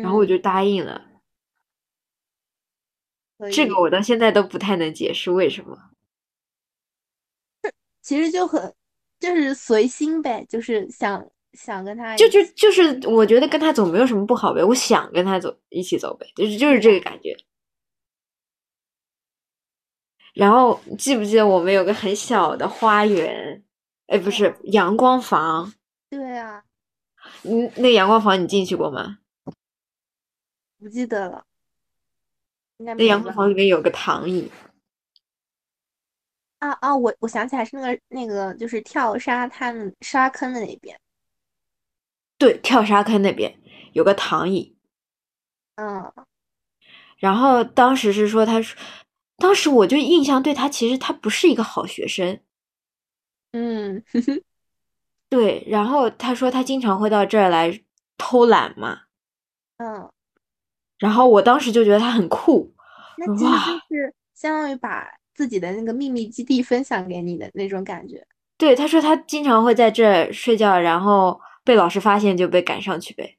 [0.00, 1.04] 然后我就答应了。
[3.52, 5.76] 这个我到现在都不太能解释为什么。
[8.00, 8.72] 其实就很
[9.18, 17.36] 就是随心呗，就是想想跟他就就就是我觉得跟他走没有什么不好呗，我想跟他走一起走呗，就是就是这个感觉。
[20.32, 23.64] 然后记不记得我们有个很小的花园？
[24.06, 25.74] 哎，不是阳光房。
[26.08, 26.62] 对啊。
[27.44, 29.18] 嗯，那阳光房你进去过吗？
[30.78, 31.46] 不记得了。
[32.78, 34.50] 那阳光房里面有个躺椅。
[36.58, 36.96] 啊啊！
[36.96, 40.98] 我我想起来是那个那个，就是跳沙滩沙坑的那边。
[42.38, 43.60] 对，跳沙坑那边
[43.92, 44.76] 有个躺椅。
[45.76, 46.12] 嗯。
[47.18, 48.78] 然后当时是说，他说，
[49.36, 52.40] 当时我就印象对他，其实他不是一个好学生。
[53.52, 54.02] 嗯。
[55.28, 57.80] 对，然后他说他经常会到这儿来
[58.16, 59.00] 偷懒嘛。
[59.78, 60.10] 嗯。
[60.98, 62.72] 然后我当时就觉得他很酷，
[63.18, 68.24] 那其实就是相当于把自己的那个秘密基地分享给你的那种感觉。
[68.56, 73.36] 对，他说他经常会在这睡觉，然后被老师发现就被赶上去呗。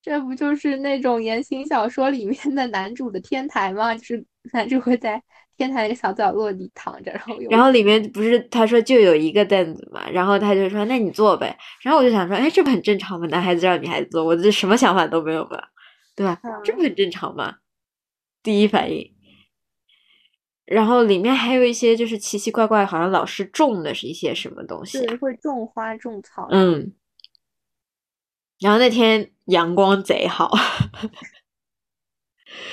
[0.00, 3.94] 这不就是那种言情小说里面的男主的天台吗？
[3.94, 5.22] 就是男主会在
[5.56, 11.56] 天台那个小角落里躺着，然后然后里面不是他说就有一个凳子嘛，然后他就说那你坐呗。
[11.82, 13.26] 然后我就想说，哎，这不很正常吗？
[13.28, 15.70] 男孩子让女孩子坐，我这什么想法都没有吧。
[16.14, 16.40] 对吧？
[16.64, 17.56] 这不很正常吗？
[18.42, 19.12] 第一反应。
[20.64, 25.04] 然后里面还有一些就是奇奇怪怪，好像老师种的是一些什么东西。
[25.04, 26.48] 对，会种花种草。
[26.50, 26.92] 嗯。
[28.58, 30.50] 然后那天阳光贼好。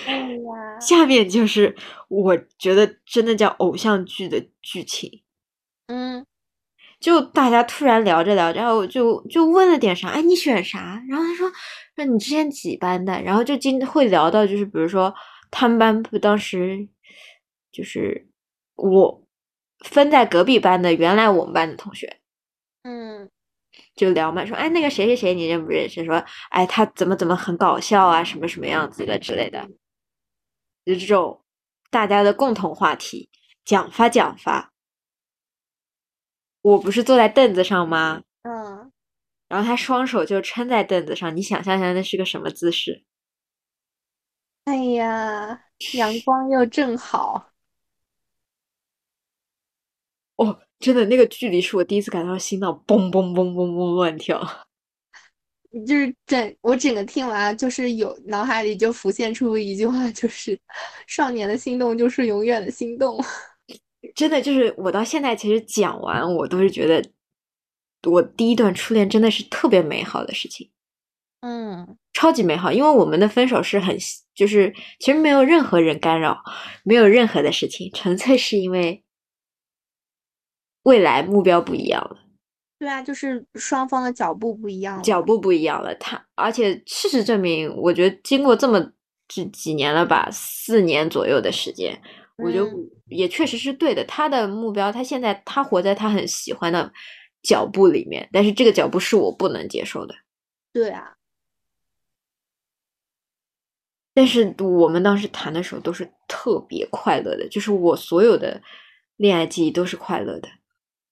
[0.06, 0.80] 哎呀。
[0.80, 1.76] 下面就是
[2.08, 5.22] 我觉得真的叫偶像剧的剧情。
[5.88, 6.26] 嗯。
[7.00, 10.08] 就大家突然聊着聊着，然后就就问了点啥？
[10.10, 11.04] 哎，你选啥？
[11.10, 11.52] 然后他说。
[11.96, 13.22] 那你之前几班的？
[13.22, 15.14] 然后就今会聊到，就是比如说
[15.52, 16.88] 他们班不当时
[17.72, 18.28] 就是
[18.74, 19.24] 我
[19.86, 22.23] 分在隔壁班的，原来我们班的同学，嗯，
[23.96, 26.04] 就聊嘛，说哎那个谁谁谁你认不认识？
[26.06, 29.68] 说哎他怎么怎么很搞笑啊，什么什么样子的之类的，
[30.86, 31.44] 就这种
[31.90, 33.30] 大家的共同话题，
[33.64, 34.72] 讲发讲发。
[36.62, 38.24] 我不是坐在凳子上吗？
[38.44, 38.92] 嗯。
[39.50, 43.04] 然后他双手就撑在凳子上，你想象一下那是个什么姿势？
[44.64, 47.52] 哎呀，阳光又正好。
[50.38, 54.46] 哦，真的，那个距离是我第一次感到心脏嘣嘣嘣嘣嘣乱跳。
[55.88, 60.60] 就是整我整个听完，就是有脑海里就浮现出一句话，就是
[61.08, 63.18] “少年的心动就是永远的心动”。
[64.14, 67.04] 真的，就是我到现在其实讲完，我都是觉得。
[68.06, 70.70] 我第一段初恋真的是特别美好的事情，
[71.40, 73.98] 嗯，超级美好，因为我们的分手是很，
[74.36, 76.44] 就是其实没有任何人干扰，
[76.84, 79.03] 没有任何的事情，纯粹是因为
[80.84, 82.18] 未来目标不一样了。
[82.80, 85.94] 对啊，就是双方的脚步不一样，脚步不一样了。
[85.96, 88.92] 他而且事实证明，我觉得经过这么
[89.28, 92.02] 几几年了吧，四年左右的时间，
[92.38, 92.70] 我觉得
[93.08, 94.04] 也确实是对的。
[94.06, 96.94] 他的目标，他现在他活在他很喜欢的。
[97.46, 100.16] 脚步里面，但是这个脚步是我不能接受的。
[100.72, 101.18] 对啊，
[104.14, 108.62] 但是我们当时谈的时候都是特别快乐的，就是我所有的
[109.18, 110.48] 恋爱记忆都是快乐的，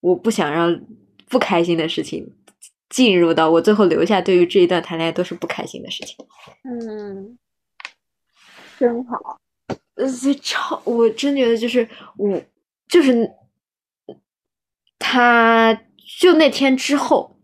[0.01, 0.85] 我不想让
[1.29, 2.35] 不开心的事情
[2.89, 6.17] 进入到我最后留下，对于这一段谈恋爱都是不开心的事情。
[6.63, 7.37] 嗯，
[8.77, 9.39] 真好。
[9.95, 11.87] 呃，所以超，我真觉得就是
[12.17, 12.41] 我
[12.87, 13.31] 就是
[14.99, 15.73] 他，
[16.19, 17.37] 就那天之后，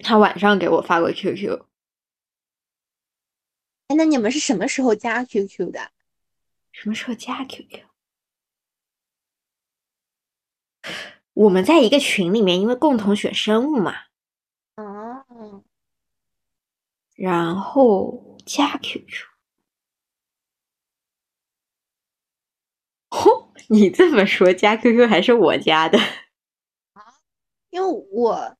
[0.00, 1.64] 他晚上给我发过 QQ。
[3.88, 5.90] 哎，那你们是什么时候加 QQ 的？
[6.72, 7.80] 什么时候加 QQ？
[11.36, 13.94] 我们在一个群里面，因为共同选生物嘛。
[14.76, 15.62] 哦。
[17.14, 19.26] 然后加 QQ。
[23.10, 25.98] 哦，你这么说，加 QQ 还是我加的？
[26.94, 27.18] 啊，
[27.68, 28.56] 因为我，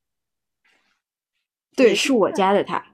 [1.75, 2.85] 对，是我加的他。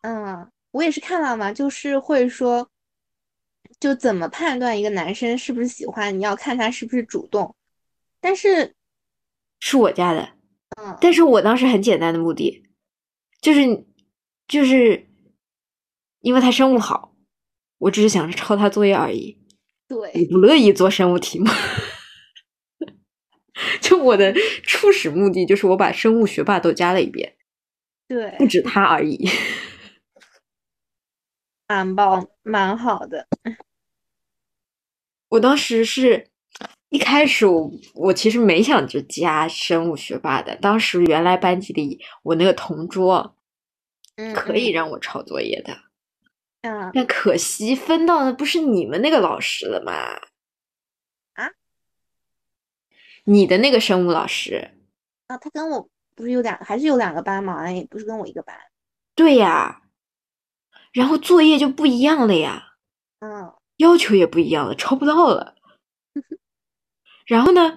[0.00, 0.50] 嗯。
[0.72, 2.68] 我也是看到嘛，就是会说，
[3.78, 7.54] 就怎么判断一个男生是不是喜欢你，要看他是不是主动。
[8.20, 8.76] 但是
[9.60, 10.32] 是我加的，
[10.82, 12.64] 嗯，但是我当时很简单的目的，
[13.40, 13.86] 就是
[14.48, 15.06] 就是
[16.20, 17.14] 因为他生物好，
[17.78, 19.38] 我只是想着抄他作业而已。
[19.86, 21.46] 对，我不乐意做生物题目，
[23.80, 24.32] 就我的
[24.62, 27.36] 初始目的就是我把生物学霸都加了一遍，
[28.08, 29.28] 对，不止他而已。
[31.66, 33.26] 蛮棒，蛮好的。
[35.30, 36.29] 我当时是
[36.90, 40.56] 一开始，我我其实没想着加生物学霸的。
[40.56, 43.36] 当时原来班级里我那个同桌，
[44.34, 45.76] 可以让我抄作业的。
[46.62, 46.90] 嗯。
[46.92, 49.92] 但可惜分到的不是你们那个老师了嘛？
[51.34, 51.52] 啊？
[53.24, 54.72] 你的那个生物老师？
[55.28, 57.70] 啊，他跟我不是有两，还是有两个班嘛？
[57.70, 58.56] 也不是跟我一个班。
[59.14, 59.82] 对呀。
[60.92, 62.72] 然后作业就不一样了呀，
[63.20, 65.54] 嗯，要求也不一样了，抄不到了。
[67.30, 67.72] 然后呢，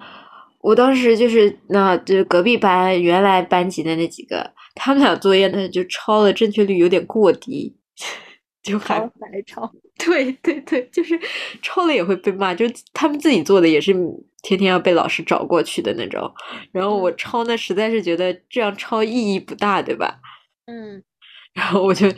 [0.60, 7.76] 我当时就是那就隔壁班原来班级的那几个，他们俩作业呢就抄的正确率有点过低，
[8.64, 9.72] 就还白抄。
[9.96, 11.18] 对对对，就是
[11.62, 13.94] 抄了也会被骂，就他们自己做的也是
[14.42, 16.28] 天天要被老师找过去的那种。
[16.72, 20.18] 然后我抄呢，实在是觉得这样抄意义不大，对吧？
[20.66, 21.00] 嗯。
[21.54, 22.08] 然后我就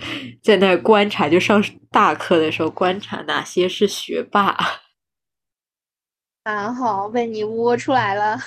[0.43, 4.57] 在那观察，就上大课的时候观察哪些是学霸。
[6.47, 8.39] 蛮好，被你摸出来了。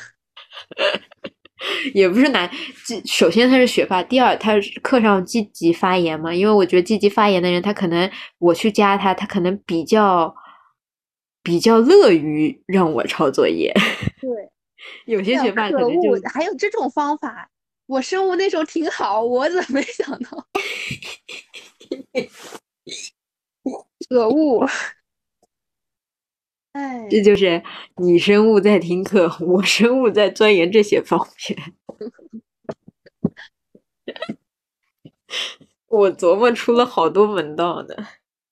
[1.93, 2.49] 也不是难，
[3.03, 6.33] 首先他是学霸，第二他课上积极发言嘛。
[6.33, 10.33] 因为我觉得积极发言的人，他可能我去加他，他可能比较
[11.43, 13.73] 比较乐于让我抄作业。
[14.21, 14.49] 对，
[15.05, 17.49] 有些学霸可能就还有这种方法。
[17.85, 20.41] 我生物那时候挺好，我怎么没想到？
[24.07, 24.65] 可恶！
[26.73, 27.61] 哎，这就是
[27.97, 31.73] 你生物在听课，我生物在钻研这些方面。
[35.87, 37.95] 我琢磨出了好多门道呢。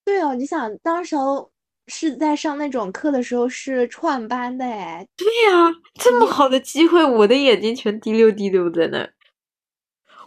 [0.04, 1.52] 对哦，你想，当时候
[1.88, 5.08] 是在上那种课的时候是串班的哎。
[5.16, 9.08] 对呀，这么好的机会，我的眼睛全滴溜滴溜在那。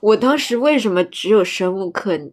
[0.01, 2.17] 我当时为什么只有生物课？
[2.17, 2.33] 你，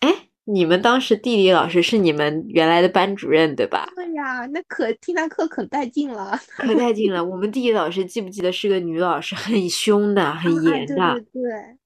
[0.00, 3.88] 哎，你们当时地理老师是你们原来的班主任对吧？
[3.96, 7.24] 对呀，那可听他课可带劲了，可带劲了。
[7.24, 10.94] 我们地理老师记不记得是个女老师，很凶的，很严的。
[10.94, 11.78] 对对对。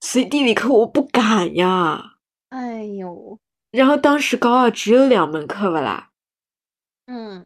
[0.00, 2.18] 所以地理课我不敢呀。
[2.50, 3.38] 哎呦。
[3.72, 6.10] 然后当时高二只有两门课吧啦。
[7.06, 7.44] 嗯。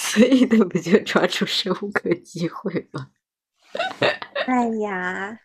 [0.00, 3.08] 所以那不就抓住生物课机会吗？
[4.46, 5.40] 哎呀。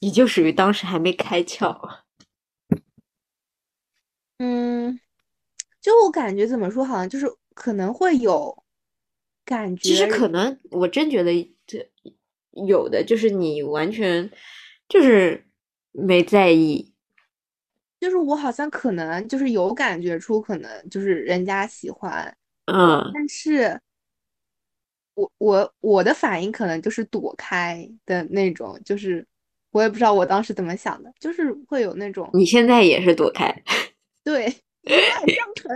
[0.00, 1.74] 你就属于当时还没开窍，
[4.38, 5.00] 嗯，
[5.80, 8.62] 就我感觉怎么说，好像就是可能会有
[9.44, 9.88] 感觉。
[9.88, 11.88] 其实可能我真觉得这
[12.66, 14.30] 有的就是你完全
[14.88, 15.46] 就是
[15.92, 16.92] 没在意，
[17.98, 23.80] 就是我好像可能就是有感觉出可能就是人家喜欢，嗯，但是
[25.14, 29.26] 我我我的反应可能就是躲开的那种，就是。
[29.72, 32.30] 我也不知道我当时怎么想的，就是会有那种。
[32.32, 33.54] 你现在也是躲开？
[34.26, 34.46] 对，
[34.82, 35.70] 一脉相 承。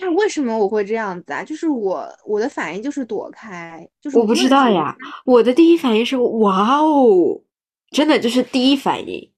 [0.00, 1.44] 那为什么我会这样子啊？
[1.44, 4.96] 就是我我的反应就是躲开，就是我不知道呀。
[5.24, 7.40] 我的第一反应是哇哦，
[7.92, 9.32] 真的就是第一反应，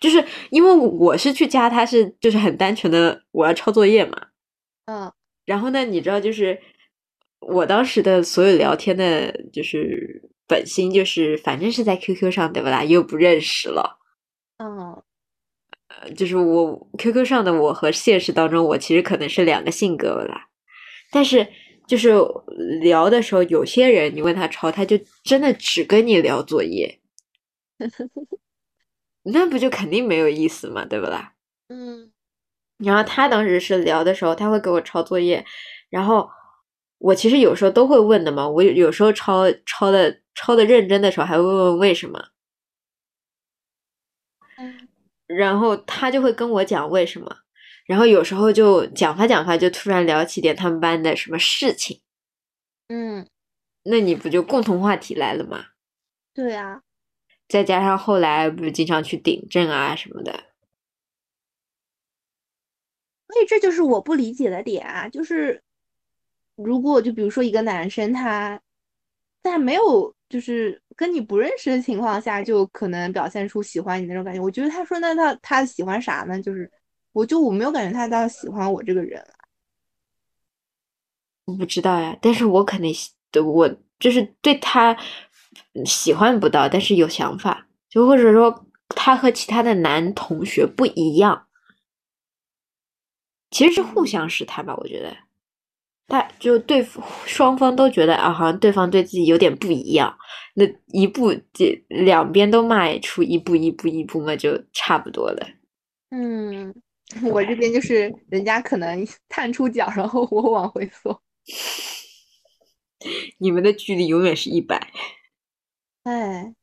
[0.00, 4.26] 就是因为我是去加他，是就是很单纯的我要抄作业嘛。
[4.86, 5.12] 嗯。
[5.44, 6.60] 然后呢，你知道，就是
[7.38, 10.28] 我当时的所有聊天的，就是。
[10.50, 12.82] 本心就是，反正是在 QQ 上对不啦？
[12.82, 13.98] 又不认识了，
[14.56, 15.02] 嗯，
[15.88, 20.48] 呃，就是我 QQ 上的我和现实当中我其实可能是两个性格啦。
[21.10, 21.46] 但是
[21.86, 22.14] 就是
[22.80, 27.00] 聊的时候，有些人你问他抄，他就真的只跟你聊作业，
[29.24, 31.32] 那不就肯定没有意思嘛，对不啦？
[31.68, 32.12] 嗯。
[32.78, 35.44] 然后他当时是聊的时候，他会给我抄作业，
[35.90, 36.28] 然后
[36.98, 38.48] 我其实有时候都会问的嘛。
[38.48, 42.22] 我有时候抄抄的抄的认真的时候，还会问为什么。
[45.28, 47.36] 然后他就会跟我讲为什么，
[47.86, 52.00] 然后有时候就讲发讲发，就突然聊起点他们班的什么事情。
[52.88, 53.28] 嗯，
[53.84, 55.66] 那你不就共同话题来了吗？
[56.34, 56.82] 对啊，
[57.46, 60.44] 再加上后来不是经常去顶正啊什么的。
[63.28, 65.62] 所以这就是我不理解的点啊，就是
[66.56, 68.60] 如果就比如说一个男生他
[69.42, 76.40] 在没有就是跟你不认识的情况下，就可能表现出喜欢你那种感觉，我觉得他说那他他喜欢啥呢？
[76.42, 76.70] 就是
[77.12, 79.24] 我就我没有感觉他到喜欢我这个人
[81.46, 82.94] 我不知道呀，但是我肯定
[83.42, 83.68] 我
[83.98, 84.96] 就是对他
[85.86, 91.46] 喜欢不到，但是有想法，就或者说他和其他的男同学不一样。
[93.50, 95.16] 其实是互相试探吧，我觉得，
[96.08, 96.82] 他就对
[97.26, 100.16] 双方都觉得啊，好像对方对自己有点不一样，
[100.54, 105.46] 那一步这两边都迈出一步一步一步嘛，就差不多了。
[106.10, 106.74] 嗯，
[107.30, 111.22] 我这边就是人家可能 探出脚，然后我往回缩，
[113.36, 114.90] 你们的距离永远是一百。
[116.04, 116.54] 哎，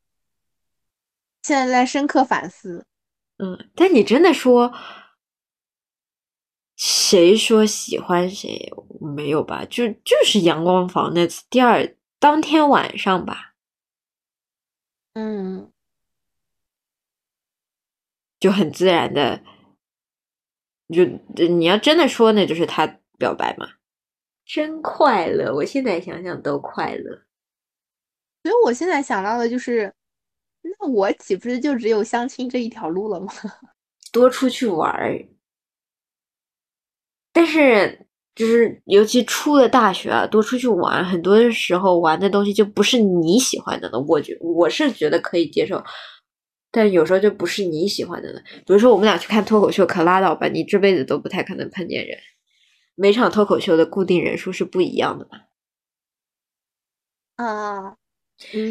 [1.42, 2.84] 现在在深刻反思。
[3.38, 4.72] 嗯，但你真的说。
[6.76, 8.70] 谁说喜欢谁
[9.00, 9.64] 没有吧？
[9.64, 13.54] 就就是阳光房那次，第二当天晚上吧，
[15.14, 15.72] 嗯，
[18.38, 19.42] 就很自然的，
[20.88, 21.04] 就
[21.48, 22.86] 你要真的说，那就是他
[23.18, 23.66] 表白嘛，
[24.44, 25.54] 真快乐！
[25.54, 27.22] 我现在想想都快乐。
[28.42, 29.92] 所以我现在想到的就是，
[30.62, 33.32] 那我岂不是就只有相亲这一条路了吗？
[34.12, 35.26] 多出去玩儿。
[37.36, 44.00] 但是，就是尤其出了大学啊，多出去玩，很多时候玩的东西就不是你喜欢的了。
[44.08, 45.84] 我觉我是觉得可以接受，
[46.70, 48.40] 但有时候就不是你喜欢的了。
[48.64, 52.16] 比如说我们俩去看脱口秀，可拉倒吧，你这辈子都不太可能碰见人。
[52.94, 55.40] 每场脱口秀的固定人数是不一样的嘛。
[57.36, 57.96] 啊，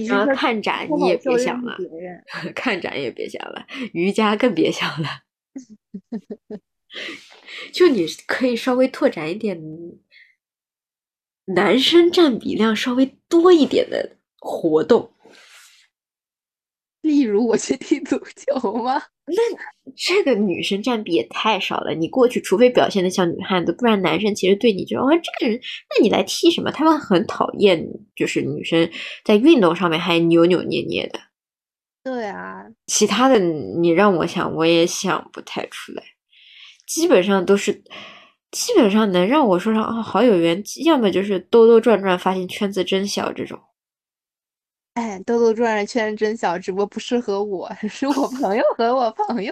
[0.07, 1.77] 然后看展你也别想了，
[2.55, 5.07] 看展也别想了，瑜伽更别想了。
[7.71, 9.61] 就你可以稍微拓展一点，
[11.45, 15.11] 男生占比量稍微多一点的活动，
[17.01, 19.01] 例如我去踢足球吗？
[19.27, 19.41] 那
[19.95, 21.95] 这个女生占比也太少了。
[21.95, 26.71] 你过去，除非表现的像女汉子，不然男生其实对你就哦，这个人，那你来踢什么？
[26.71, 28.87] 他们很讨厌，就是女生
[29.23, 31.19] 在运动上面还扭扭捏捏的。
[32.03, 36.03] 对啊，其他的你让我想，我也想不太出来。
[36.85, 37.83] 基本上都是，
[38.51, 43.59] 基本上能让我说上啊好有缘，要么就是兜兜转转发现圈子真小这种。
[44.93, 49.51] 哎，兜兜转转圈子真小，只不过不适合我， 是我朋友和我朋友。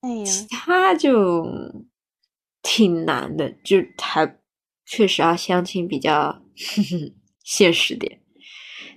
[0.00, 1.46] 哎呀，其他就
[2.62, 4.38] 挺难的，就还
[4.84, 6.42] 确实啊，相亲比较
[7.42, 8.20] 现实点。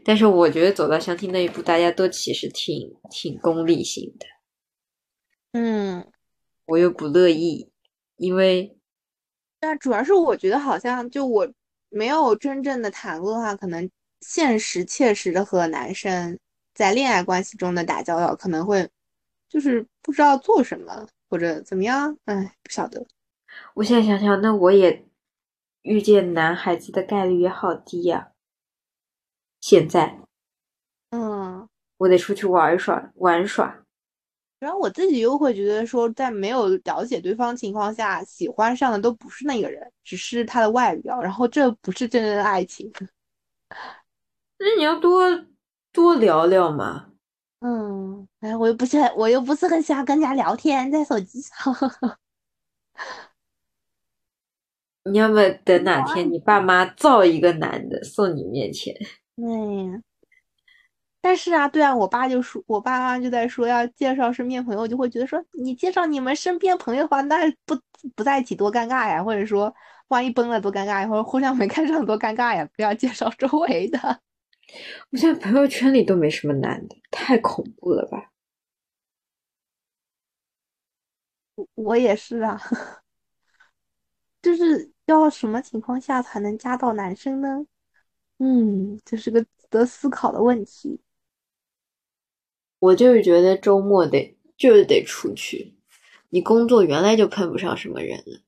[0.04, 4.26] 但是我觉得走到相亲那一步，大家都其实挺挺功利性的。
[5.54, 6.12] 嗯，
[6.66, 7.70] 我又不乐意，
[8.16, 8.78] 因为，
[9.60, 11.52] 但主要是我觉得好像就我
[11.90, 13.90] 没有真正的谈过的话，可能
[14.22, 16.40] 现实切实的和男生
[16.74, 18.90] 在恋爱关系中的打交道，可能会
[19.50, 23.06] 就是不知道做什么或者怎么样，哎，不晓得。
[23.74, 25.06] 我现在想想，那我也
[25.82, 28.30] 遇见男孩子的概率也好低呀。
[29.62, 30.20] 现在，
[31.12, 33.78] 嗯，我得出去玩一耍玩耍。
[34.60, 41.20] 然后我自己又会觉得说，在没有了解对方情况下，喜欢上的都不是那个人，只是他的外表。
[41.22, 42.92] 然后这不是真正的爱情。
[44.60, 45.46] 那你要多
[45.92, 47.08] 多聊聊嘛。
[47.62, 51.56] 嗯，哎，我又不是很，我又不是很喜欢跟人家聊天，在手机上。
[55.06, 58.96] 你要么等哪天你爸妈造一个男的送你面前。
[59.42, 60.02] 对，
[61.20, 67.76] 但是啊，对啊，我爸就说，我爸妈就在说要介绍身边朋友，就会觉得说，你介绍你们身边朋友的话，那不
[68.16, 69.74] 不在一起多尴尬呀，或者说
[70.10, 74.22] 万一崩了多尴尬呀，或者互相没看上多尴尬呀，不要介绍周围的。
[75.12, 78.32] 我现在朋友圈里都没什么男的，太恐怖了吧？
[81.56, 82.60] 我我也是啊，
[84.42, 87.66] 就是要什么情况下才能加到男生呢？
[88.44, 91.00] 嗯，这是个值得思考的问题。
[92.80, 95.76] 我就是觉得周末得就是得出去，
[96.30, 98.42] 你工作原来就碰不上什么人了，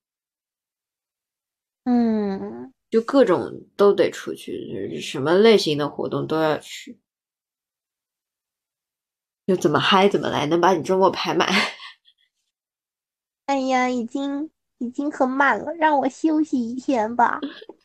[1.84, 6.98] 嗯，就各种都得出去，就是什么类型的活动都要去，
[9.46, 11.48] 就怎么嗨怎么来，能把你周末排满。
[13.46, 14.50] 哎呀，已经
[14.80, 17.40] 已经很满了，让我休息一天吧。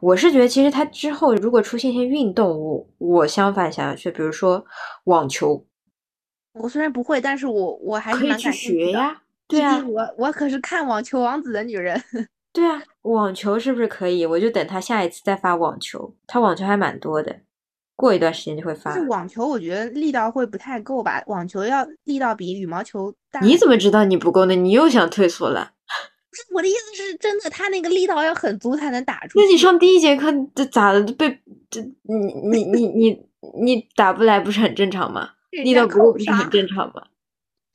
[0.00, 4.64] 我是觉得，其实他之后如果出现一些运动，我我相反想要去，比如说
[5.04, 5.66] 网球，
[6.54, 8.86] 我虽然不会，但是我我还是可以去蛮感兴趣的。
[8.86, 9.22] 学呀。
[9.48, 11.98] 对啊我我可是看网球王子的女人。
[12.52, 14.26] 对啊，网球是不是可以？
[14.26, 17.40] 我就等他下一次再发网球，他网球还蛮多的，
[17.96, 23.40] 过一段时间就会发网球我觉得力道会不太够吧，网球要力道比羽毛球大。
[23.40, 24.54] 你怎么知道你不够呢？
[24.54, 25.72] 你又想退缩了？
[26.30, 29.44] 不是我的意思是真的，他那个力道要很足才能打出去。
[29.44, 31.02] 那你上第一节课这咋的？
[31.14, 31.38] 被
[31.70, 33.26] 这你你你你
[33.62, 35.30] 你打不来不是很正常吗？
[35.50, 37.06] 力道不够不是很正常吗？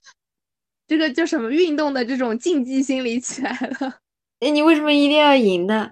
[0.88, 3.96] 这个就什么运动的这种竞技心理起来了，
[4.40, 5.92] 哎，你为什么一定要赢呢？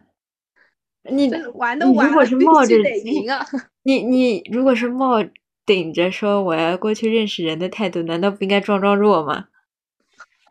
[1.09, 3.43] 你这玩如果都玩了，必是冒着得赢啊！
[3.81, 5.15] 你你如果是冒
[5.65, 9.47] 顶着说我要过去认识人的态度，难道不应该装装弱吗？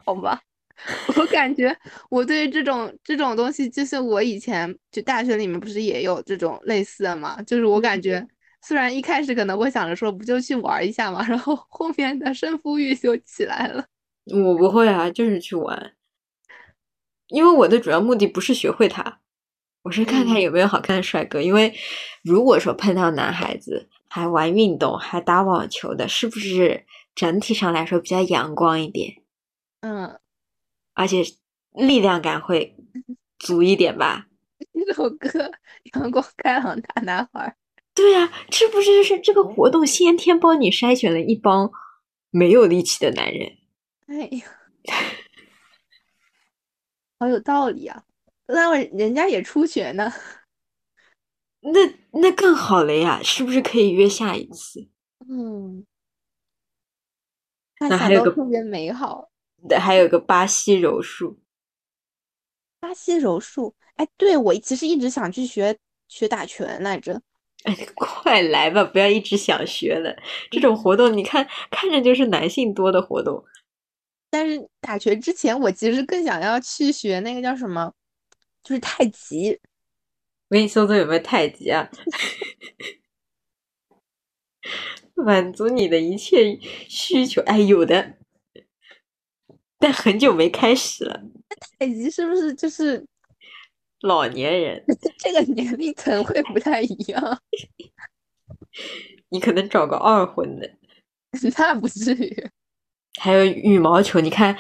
[0.05, 0.41] 好吧，
[1.16, 1.77] 我感觉
[2.09, 8.27] 我对这种这种东西，就是我以前就大学里面不是也有这种类似的嘛，就是我感觉
[8.62, 13.85] 虽然一开始可能会想着说不就去玩一下嘛，然后后面的胜负欲就起来了。
[14.27, 15.93] 我不会啊，就是去玩，
[17.28, 19.20] 因为我的主要目的不是学会它，
[19.82, 20.40] 我是看看嗯。
[20.40, 21.40] 有没有好看的帅哥。
[21.40, 21.74] 因为
[22.23, 26.85] 如果说碰到男孩子还玩运动还打网球的，是不是
[27.15, 29.23] 整体上来说比较阳光一点，
[29.81, 30.20] 嗯，
[31.01, 31.22] 而且
[31.72, 32.77] 力量感会
[33.39, 34.27] 足一点吧？
[34.86, 35.28] 这首歌
[35.94, 37.48] 《阳光开朗大男孩》，
[37.94, 41.72] 对啊、这不是就是这个活动先天帮你筛选了一帮
[42.31, 43.56] 没有力气的男人？
[44.09, 44.44] 哎呀，
[47.18, 48.05] 好有道理啊！
[48.47, 50.12] 那我人家也出血呢。
[51.60, 51.81] 那
[52.20, 54.86] 那更好了呀，是不是可以约下一次？
[55.27, 55.86] 嗯，
[57.78, 59.30] 那还有个起来都特别美好。
[59.69, 61.39] 对，还有个巴西柔术，
[62.78, 65.77] 巴西柔术，哎，对，我其实一直想去学
[66.09, 67.20] 学打拳来着。
[67.65, 70.16] 哎，快来吧，不要一直想学了。
[70.51, 73.45] 这种活动，你看看着就是男性多的活动。
[74.31, 77.93] 但是打拳之前，我其实更想要去学那个叫什么，
[78.62, 79.61] 就是太极。
[80.49, 81.91] 我给你搜搜有没有太极啊，
[85.15, 86.59] 满足你的一切
[86.89, 87.43] 需求。
[87.43, 88.15] 哎，有的，
[89.81, 91.20] 但很久没开始了。
[91.78, 93.05] 太极是不是就是
[94.02, 94.85] 老年人，
[95.19, 97.40] 这个年龄层会不太一样？
[99.31, 100.70] 你可能找个二婚的。
[101.57, 102.51] 那不至于。
[103.20, 104.57] 还有羽毛球，你看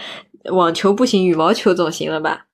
[0.52, 2.46] 网球不行，羽毛球总行了吧？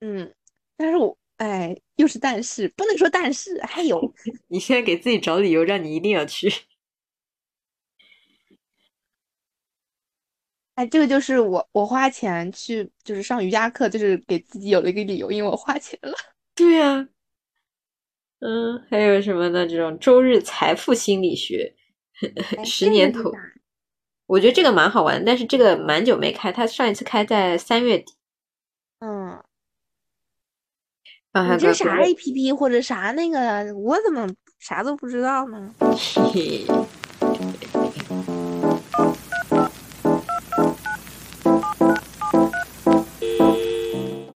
[0.00, 0.32] 嗯，
[0.76, 4.12] 但是我哎，又是但是，不能说但是，还有
[4.48, 6.52] 你现在给自己找理由，让你一定要去。
[10.74, 16.14] 哎，这个就是我我花钱去就是上瑜伽课，就是给自己有了一个理由，因为我花钱了。
[16.56, 17.08] 对呀、
[18.40, 19.66] 嗯，还有什么呢？
[19.66, 21.74] 这种周日财富心理学，
[22.56, 23.30] 哎十年头，
[24.26, 28.14] 我觉得这个蛮好玩，但是这个蛮久没开，它上一次开在三月底。
[29.00, 29.42] 嗯，
[31.32, 34.26] 啊，你这啥 APP 或者啥那个，我怎么
[34.58, 35.74] 啥都不知道呢？
[36.32, 36.66] 嘿嘿，